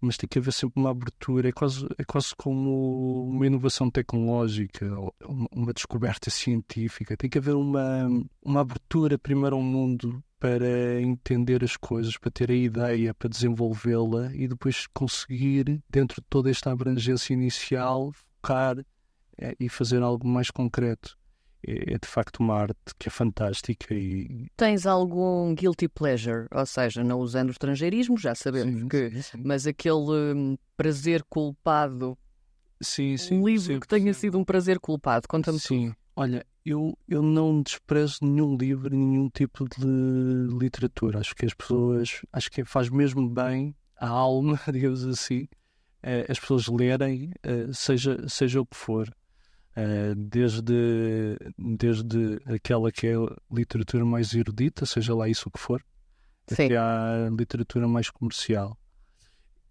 mas 0.01 0.17
tem 0.17 0.29
que 0.29 0.38
haver 0.38 0.53
sempre 0.53 0.81
uma 0.81 0.91
abertura. 0.91 1.49
É 1.49 1.53
quase, 1.53 1.87
é 1.99 2.05
quase 2.05 2.35
como 2.37 3.29
uma 3.31 3.47
inovação 3.47 3.91
tecnológica, 3.91 4.87
uma, 5.25 5.49
uma 5.55 5.73
descoberta 5.73 6.29
científica. 6.31 7.17
Tem 7.17 7.31
que 7.31 7.38
haver 7.38 7.55
uma, 7.55 8.09
uma 8.45 8.61
abertura 8.61 9.17
primeiro 9.19 9.57
ao 9.57 9.62
mundo 9.62 10.23
para 10.41 11.01
entender 11.01 11.62
as 11.62 11.77
coisas, 11.77 12.19
para 12.19 12.31
ter 12.33 12.51
a 12.51 12.55
ideia, 12.55 13.15
para 13.15 13.29
desenvolvê-la 13.29 14.35
e 14.35 14.49
depois 14.49 14.88
conseguir, 14.93 15.81
dentro 15.88 16.21
de 16.21 16.27
toda 16.29 16.51
esta 16.51 16.73
abrangência 16.73 17.33
inicial, 17.33 18.12
focar 18.42 18.85
eh, 19.38 19.55
e 19.59 19.68
fazer 19.68 20.02
algo 20.02 20.26
mais 20.26 20.50
concreto. 20.50 21.16
É, 21.64 21.94
é 21.94 21.98
de 21.98 22.09
facto 22.09 22.40
uma 22.40 22.57
arte 22.57 22.76
que 22.98 23.07
é 23.07 23.11
fantástica 23.11 23.94
e 23.94 24.48
Tens 24.57 24.85
algum 24.85 25.55
guilty 25.55 25.87
pleasure, 25.87 26.48
ou 26.52 26.66
seja, 26.66 27.05
não 27.05 27.20
usando 27.20 27.50
o 27.50 27.52
estrangeirismo, 27.52 28.18
já 28.18 28.35
sabemos 28.35 28.81
Sim, 28.81 28.88
que, 28.88 29.22
sim, 29.22 29.42
mas 29.44 29.64
aquele 29.64 30.35
hum, 30.35 30.59
prazer 30.76 31.22
culpado, 31.22 32.18
Sim, 32.81 33.16
sim, 33.16 33.38
um 33.38 33.46
livro 33.46 33.74
sim, 33.74 33.78
que 33.78 33.87
tenha 33.87 34.12
sido 34.12 34.37
um 34.37 34.44
prazer 34.44 34.81
culpado, 34.81 35.28
conta-me 35.28 35.61
Sim, 35.61 35.94
olha, 36.16 36.44
eu, 36.66 36.98
eu 37.09 37.22
não 37.22 37.62
desprezo 37.62 38.18
nenhum 38.22 38.57
livro, 38.57 38.92
nenhum 38.92 39.28
tipo 39.31 39.64
de 39.68 40.57
literatura. 40.59 41.20
Acho 41.20 41.33
que 41.33 41.46
as 41.46 41.55
pessoas, 41.55 42.22
acho 42.33 42.50
que 42.50 42.64
faz 42.64 42.88
mesmo 42.90 43.28
bem 43.31 43.72
à 43.96 44.09
alma, 44.09 44.59
digamos 44.72 45.05
assim, 45.07 45.46
as 46.29 46.38
pessoas 46.38 46.67
lerem, 46.67 47.33
eh, 47.43 47.69
seja, 47.73 48.29
seja 48.29 48.61
o 48.61 48.67
que 48.67 48.77
for. 48.77 49.09
Eh, 49.75 50.15
desde, 50.17 51.38
desde 51.59 52.41
aquela 52.47 52.93
que 52.93 53.07
é 53.07 53.15
a 53.15 53.37
literatura 53.51 54.05
mais 54.05 54.35
erudita, 54.35 54.85
seja 54.85 55.15
lá 55.15 55.29
isso 55.29 55.49
o 55.49 55.53
que 55.53 55.59
for, 55.59 55.83
Sim. 56.47 56.67
até 56.67 56.77
à 56.77 57.29
literatura 57.31 57.88
mais 57.88 58.11
comercial. 58.11 58.77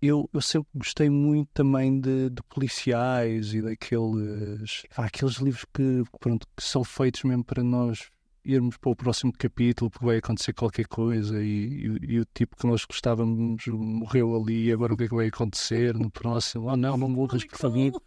Eu, 0.01 0.27
eu 0.33 0.41
sempre 0.41 0.69
gostei 0.73 1.09
muito 1.09 1.49
também 1.53 1.99
de, 2.01 2.31
de 2.31 2.41
policiais 2.49 3.53
e 3.53 3.61
daqueles 3.61 4.83
aqueles 4.97 5.35
livros 5.35 5.63
que, 5.71 6.01
pronto, 6.19 6.47
que 6.57 6.63
são 6.63 6.83
feitos 6.83 7.21
mesmo 7.21 7.43
para 7.43 7.61
nós 7.61 8.09
irmos 8.43 8.77
para 8.77 8.91
o 8.91 8.95
próximo 8.95 9.31
capítulo 9.31 9.89
porque 9.91 10.05
vai 10.05 10.17
acontecer 10.17 10.53
qualquer 10.53 10.87
coisa 10.87 11.41
e, 11.43 11.85
e- 11.85 12.13
e 12.15 12.19
o 12.19 12.25
tipo 12.33 12.55
que 12.57 12.65
nós 12.67 12.85
gostávamos 12.85 13.65
morreu 13.67 14.35
ali 14.35 14.65
e 14.67 14.71
agora 14.71 14.93
o 14.93 14.97
que 14.97 15.03
é 15.03 15.07
que 15.07 15.15
vai 15.15 15.27
acontecer 15.27 15.93
no 15.93 16.09
próximo? 16.09 16.65
Oh 16.67 16.75
não, 16.77 16.97
não 16.97 17.07
morras 17.09 17.43
por 17.45 17.57
favor. 17.57 18.01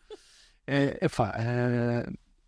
É, 0.66 0.98
é 1.00 1.08
pá, 1.08 1.34
é, 1.38 2.06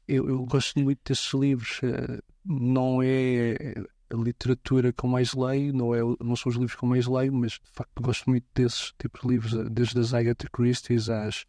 eu, 0.08 0.28
eu 0.28 0.44
gosto 0.46 0.78
muito 0.80 1.00
desses 1.06 1.32
livros. 1.34 1.80
é, 1.82 2.20
não 2.44 3.02
é 3.02 3.74
a 4.08 4.14
literatura 4.16 4.92
que 4.92 5.04
eu 5.04 5.10
mais 5.10 5.34
leio, 5.34 5.72
não, 5.72 5.92
é, 5.94 5.98
não 6.20 6.36
são 6.36 6.48
os 6.50 6.56
livros 6.56 6.76
que 6.76 6.84
eu 6.84 6.88
mais 6.88 7.06
leio, 7.08 7.32
mas 7.32 7.52
de 7.52 7.70
facto 7.72 8.00
gosto 8.00 8.30
muito 8.30 8.46
desses 8.54 8.92
tipos 8.98 9.20
de 9.22 9.28
livros, 9.28 9.70
desde 9.70 9.98
as 9.98 10.14
Agatha 10.14 10.48
Christie's 10.52 11.08
às 11.10 11.44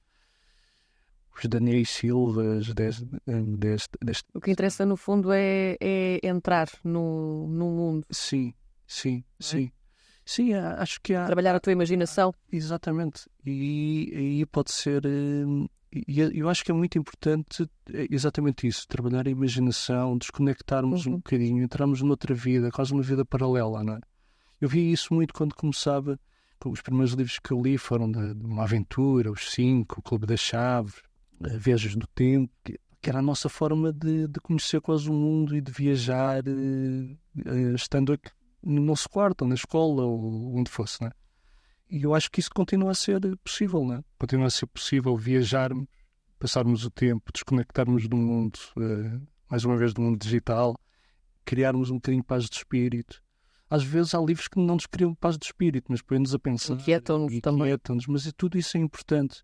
os 1.40 1.50
Daniel 1.50 1.86
Silvas, 1.86 2.74
deste, 2.74 3.06
deste, 3.58 3.90
deste- 4.04 4.30
O 4.34 4.40
que 4.42 4.52
interessa, 4.52 4.86
no 4.86 4.96
fundo, 4.98 5.32
é, 5.32 5.76
é 5.82 6.20
entrar 6.28 6.68
no, 6.84 7.48
no 7.48 7.66
mundo, 7.70 8.06
Sim, 8.10 8.54
sim, 8.86 9.24
é? 9.40 9.44
sim. 9.44 9.72
Sim, 10.26 10.54
acho 10.56 11.00
que 11.02 11.14
há. 11.14 11.26
trabalhar 11.26 11.56
a 11.56 11.60
tua 11.60 11.72
imaginação. 11.72 12.34
Exatamente. 12.52 13.30
E 13.46 14.12
aí 14.14 14.46
pode 14.46 14.72
ser. 14.74 15.02
hum, 15.08 15.68
E 15.90 16.04
e 16.08 16.40
eu 16.40 16.50
acho 16.50 16.66
que 16.66 16.72
é 16.72 16.74
muito 16.74 16.98
importante 16.98 17.64
eh, 17.94 18.08
exatamente 18.12 18.68
isso: 18.68 18.86
trabalhar 18.90 19.26
a 19.26 19.30
imaginação, 19.32 20.18
desconectarmos 20.18 21.06
Uhum. 21.06 21.14
um 21.14 21.16
bocadinho, 21.18 21.64
entrarmos 21.64 22.02
noutra 22.02 22.36
vida, 22.36 22.70
quase 22.72 22.92
uma 22.92 23.02
vida 23.02 23.24
paralela, 23.24 23.84
não 23.86 23.94
é? 23.94 24.00
Eu 24.60 24.68
vi 24.68 24.92
isso 24.92 25.14
muito 25.14 25.34
quando 25.34 25.56
começava. 25.56 26.20
com 26.60 26.72
Os 26.72 26.82
primeiros 26.82 27.14
livros 27.14 27.40
que 27.40 27.52
eu 27.54 27.62
li 27.62 27.78
foram 27.78 28.12
de, 28.12 28.34
de 28.34 28.46
uma 28.46 28.64
aventura, 28.64 29.32
Os 29.32 29.52
Cinco, 29.52 30.00
O 30.00 30.04
Clube 30.04 30.26
das 30.26 30.42
Chaves, 30.42 30.96
Viagens 31.40 31.96
do 31.96 32.08
Tempo, 32.08 32.52
que, 32.64 32.80
que 33.02 33.10
era 33.10 33.20
a 33.20 33.22
nossa 33.22 33.48
forma 33.50 33.94
de, 33.94 34.28
de 34.28 34.40
conhecer 34.40 34.82
quase 34.82 35.10
o 35.10 35.14
mundo 35.14 35.56
e 35.56 35.62
de 35.62 35.72
viajar 35.72 36.44
eh, 36.48 37.16
eh, 37.46 37.74
estando 37.76 38.14
aqui 38.14 38.32
no 38.64 38.82
nosso 38.82 39.08
quarto, 39.10 39.44
ou 39.44 39.48
na 39.48 39.56
escola, 39.56 40.04
ou 40.04 40.56
onde 40.58 40.70
fosse, 40.70 41.02
não 41.02 41.08
é? 41.08 41.12
E 41.90 42.04
eu 42.04 42.14
acho 42.14 42.30
que 42.30 42.40
isso 42.40 42.50
continua 42.54 42.92
a 42.92 42.96
ser 42.96 43.22
possível, 43.38 43.84
não 43.86 43.96
é? 43.96 44.04
Continua 44.20 44.48
a 44.48 44.50
ser 44.50 44.66
possível 44.66 45.16
viajarmos, 45.16 45.88
passarmos 46.38 46.84
o 46.84 46.90
tempo, 46.90 47.32
desconectarmos 47.32 48.08
do 48.08 48.18
mundo, 48.18 48.60
eh, 48.78 49.20
mais 49.50 49.64
uma 49.64 49.78
vez 49.78 49.94
do 49.94 50.02
mundo 50.02 50.18
digital, 50.20 50.76
criarmos 51.46 51.90
um 51.90 51.96
bocadinho 51.96 52.24
de 52.24 52.28
paz 52.28 52.46
de 52.46 52.56
espírito, 52.58 53.24
às 53.70 53.84
vezes 53.84 54.14
há 54.14 54.20
livros 54.20 54.48
que 54.48 54.58
não 54.60 54.76
nos 54.76 54.86
criam 54.86 55.14
paz 55.16 55.38
de 55.38 55.46
espírito, 55.46 55.86
mas 55.90 56.02
põem-nos 56.02 56.34
a 56.34 56.40
pensar. 56.40 56.74
Inquietam-nos 56.74 57.40
também. 57.42 57.62
Inquietam-nos, 57.64 58.08
mas 58.08 58.28
é- 58.28 58.32
tudo 58.36 58.58
isso 58.58 58.78
é 58.78 58.80
importante. 58.80 59.44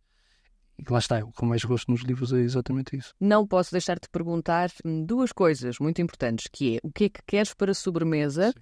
E 0.77 0.83
lá 0.91 0.99
está, 0.99 1.19
o 1.23 1.31
que 1.31 1.43
eu 1.43 1.47
mais 1.47 1.63
gosto 1.63 1.91
nos 1.91 2.01
livros 2.01 2.33
é 2.33 2.39
exatamente 2.39 2.97
isso. 2.97 3.13
Não 3.19 3.45
posso 3.47 3.71
deixar 3.71 3.99
de 3.99 4.09
perguntar 4.09 4.69
hum, 4.83 5.05
duas 5.05 5.31
coisas 5.31 5.77
muito 5.79 6.01
importantes, 6.01 6.47
que 6.51 6.77
é 6.77 6.79
o 6.83 6.91
que 6.91 7.05
é 7.05 7.09
que 7.09 7.21
queres 7.25 7.53
para 7.53 7.71
a 7.71 7.75
sobremesa 7.75 8.53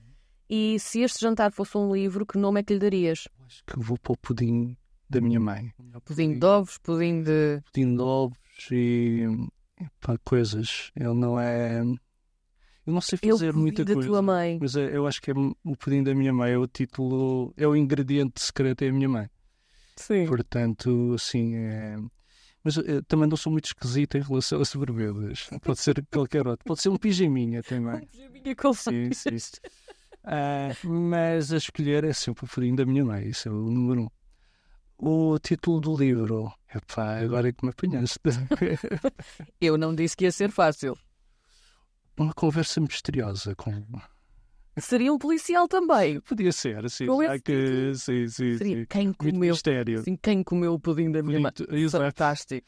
e 0.50 0.78
se 0.80 1.00
este 1.02 1.22
jantar 1.22 1.52
fosse 1.52 1.78
um 1.78 1.94
livro, 1.94 2.26
que 2.26 2.38
nome 2.38 2.60
é 2.60 2.64
que 2.64 2.74
lhe 2.74 2.80
darias? 2.80 3.28
Acho 3.46 3.64
que 3.66 3.80
vou 3.80 3.98
para 3.98 4.12
o 4.14 4.18
pudim 4.18 4.76
da 5.10 5.22
minha 5.22 5.40
mãe. 5.40 5.72
Pudim 6.04 6.38
de 6.38 6.46
ovos, 6.46 6.78
pudim 6.80 7.24
de... 7.24 7.62
Pudim 7.66 7.96
de 7.96 8.02
ovos 8.02 8.38
e 8.72 9.24
pá, 10.02 10.18
coisas. 10.24 10.92
Ele 10.96 11.14
não 11.14 11.40
é. 11.40 11.82
Eu 12.86 12.94
não 12.94 13.02
sei 13.02 13.18
Eu 13.22 13.38
fazer 13.38 13.54
muita 13.54 13.86
da 13.86 13.94
coisa. 13.94 14.10
tua 14.10 14.22
mãe. 14.22 14.58
Mas 14.62 14.76
é- 14.76 14.96
eu 14.96 15.08
acho 15.08 15.22
que 15.22 15.32
é 15.32 15.34
o 15.34 15.76
pudim 15.78 16.04
da 16.04 16.14
minha 16.14 16.34
mãe, 16.34 16.52
é 16.52 16.58
o 16.58 16.68
título, 16.68 17.54
é 17.56 17.66
o 17.68 17.76
ingrediente 17.76 18.42
secreto 18.42 18.82
é 18.84 18.90
a 18.90 18.94
minha 18.94 19.08
mãe. 19.08 19.30
Sim. 19.96 20.26
Portanto, 20.28 21.14
assim, 21.16 21.56
é... 21.56 21.98
Mas 22.64 22.78
eh, 22.78 23.02
também 23.08 23.28
não 23.28 23.36
sou 23.36 23.52
muito 23.52 23.66
esquisito 23.66 24.18
em 24.18 24.22
relação 24.22 24.62
a 24.62 24.66
sobremesas. 24.66 25.50
Pode 25.64 25.80
ser 25.80 26.06
qualquer 26.12 26.48
outro. 26.48 26.64
Pode 26.66 26.82
ser 26.82 26.90
um 26.90 26.98
pijaminha 26.98 27.64
também. 27.64 28.06
Pijaminha 28.08 28.56
com 28.56 28.74
Sim, 28.74 29.12
sim. 29.14 29.38
Ah, 30.24 30.70
mas 30.84 31.52
a 31.52 31.58
escolher 31.58 32.04
é 32.04 32.14
sempre 32.14 32.46
o 32.46 32.48
pudim 32.48 32.76
da 32.76 32.86
minha 32.86 33.04
mãe. 33.04 33.30
Isso 33.30 33.50
é 33.50 33.52
o 33.52 33.56
número 33.56 34.04
um. 34.04 34.10
O 35.04 35.40
título 35.40 35.82
do 35.82 35.98
livro. 35.98 36.54
Epá, 36.74 37.18
agora 37.20 37.50
é 37.50 37.52
que 37.52 37.66
me 37.66 37.72
apanhaste. 37.72 38.20
Eu 39.60 39.78
não 39.78 39.96
disse 39.96 40.16
que 40.16 40.26
ia 40.26 40.32
ser 40.32 40.52
fácil. 40.52 40.96
Uma 42.16 42.34
conversa 42.34 42.80
misteriosa 42.80 43.56
com... 43.56 43.84
Seria 44.78 45.12
um 45.12 45.18
policial 45.18 45.68
também. 45.68 46.20
Podia 46.22 46.52
ser, 46.52 46.90
sim. 46.90 47.06
Com 47.06 47.22
esse 47.22 47.42
que... 47.42 47.94
Sim, 47.96 48.28
sim, 48.28 48.58
Seria 48.58 48.78
sim. 48.78 48.86
quem 48.90 49.14
comeu, 49.14 49.52
mistério. 49.52 50.00
assim, 50.00 50.16
quem 50.16 50.44
comeu 50.44 50.74
o 50.74 50.80
pudim 50.80 51.12
da 51.12 51.22
minha 51.22 51.40
mãe. 51.40 51.52
Fantástico. 51.90 52.68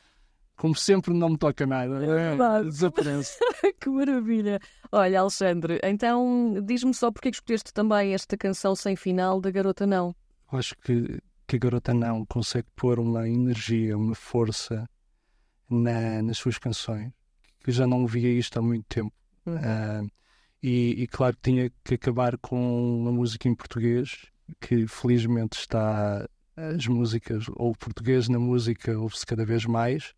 Como 0.56 0.76
sempre, 0.76 1.14
não 1.14 1.30
me 1.30 1.38
toca 1.38 1.66
nada. 1.66 2.00
verdade. 2.00 2.70
Desaparece. 2.70 3.38
que 3.80 3.90
maravilha. 3.90 4.60
Olha, 4.92 5.22
Alexandre, 5.22 5.80
então 5.84 6.56
diz-me 6.64 6.94
só 6.94 7.12
porque 7.12 7.30
é 7.30 7.32
escolheste 7.32 7.74
também 7.74 8.14
esta 8.14 8.38
canção 8.38 8.76
sem 8.76 8.96
final 8.96 9.42
da 9.42 9.50
Garota 9.50 9.88
Não. 9.88 10.16
Eu 10.52 10.60
acho 10.60 10.76
que, 10.78 11.20
que 11.48 11.56
a 11.56 11.60
garota 11.60 11.94
não 11.94 12.26
consegue 12.26 12.68
pôr 12.76 13.00
uma 13.00 13.28
energia, 13.28 13.98
uma 13.98 14.14
força 14.14 14.88
na, 15.68 16.22
nas 16.22 16.38
suas 16.38 16.60
canções, 16.60 17.12
que 17.64 17.72
já 17.72 17.88
não 17.88 18.06
via 18.06 18.30
isto 18.30 18.60
há 18.60 18.62
muito 18.62 18.86
tempo. 18.88 19.12
Uhum. 19.48 19.58
Ah, 19.58 20.04
e, 20.64 21.04
e 21.04 21.08
claro 21.08 21.36
que 21.36 21.52
tinha 21.52 21.72
que 21.84 21.96
acabar 21.96 22.38
com 22.38 23.02
uma 23.02 23.12
música 23.12 23.50
em 23.50 23.54
português, 23.54 24.28
que 24.62 24.88
felizmente 24.88 25.60
está 25.60 26.26
as 26.56 26.88
músicas, 26.88 27.46
ou 27.50 27.72
o 27.72 27.78
português 27.78 28.30
na 28.30 28.40
música 28.40 28.98
ouve-se 28.98 29.26
cada 29.26 29.46
vez 29.46 29.66
mais, 29.66 30.14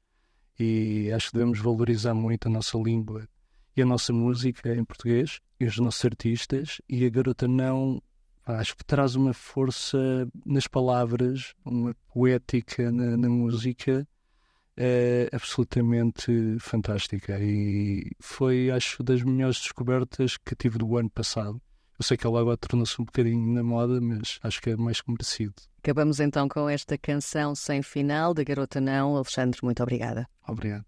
e 0.60 1.12
acho 1.12 1.32
que 1.32 1.38
devemos 1.38 1.60
valorizar 1.60 2.14
muito 2.14 2.48
a 2.48 2.52
nossa 2.52 2.78
língua 2.78 3.28
e 3.76 3.82
a 3.82 3.86
nossa 3.86 4.14
música 4.14 4.76
em 4.76 4.86
português, 4.86 5.40
e 5.60 5.66
os 5.66 5.78
nossos 5.80 6.06
artistas, 6.06 6.80
e 6.88 7.04
a 7.06 7.10
garota 7.10 7.48
não 7.48 8.00
acho 8.46 8.78
que 8.78 8.86
traz 8.86 9.16
uma 9.16 9.34
força 9.34 9.98
nas 10.46 10.68
palavras, 10.68 11.56
uma 11.66 11.96
poética 12.14 12.92
na, 12.92 13.18
na 13.18 13.30
música 13.30 14.08
é 14.78 15.30
absolutamente 15.32 16.58
fantástica 16.60 17.40
e 17.40 18.12
foi, 18.20 18.70
acho, 18.70 19.04
das 19.04 19.22
melhores 19.24 19.60
descobertas 19.60 20.38
que 20.38 20.56
tive 20.56 20.78
do 20.78 20.98
ano 20.98 21.10
passado. 21.10 21.62
Eu 21.98 22.04
sei 22.04 22.18
que 22.18 22.28
ela 22.28 22.42
agora 22.42 22.58
tornou-se 22.58 23.02
um 23.02 23.06
bocadinho 23.06 23.54
na 23.54 23.64
moda, 23.64 24.02
mas 24.02 24.38
acho 24.44 24.62
que 24.62 24.72
é 24.72 24.76
mais 24.76 25.00
que 25.00 25.10
merecido. 25.10 25.54
Acabamos 25.80 26.20
então 26.20 26.48
com 26.50 26.68
esta 26.68 26.98
canção 26.98 27.56
sem 27.56 27.82
final 27.82 28.34
da 28.34 28.44
Garota 28.44 28.82
Não. 28.82 29.16
Alexandre, 29.16 29.60
muito 29.64 29.82
obrigada. 29.82 30.28
Obrigado. 30.48 30.86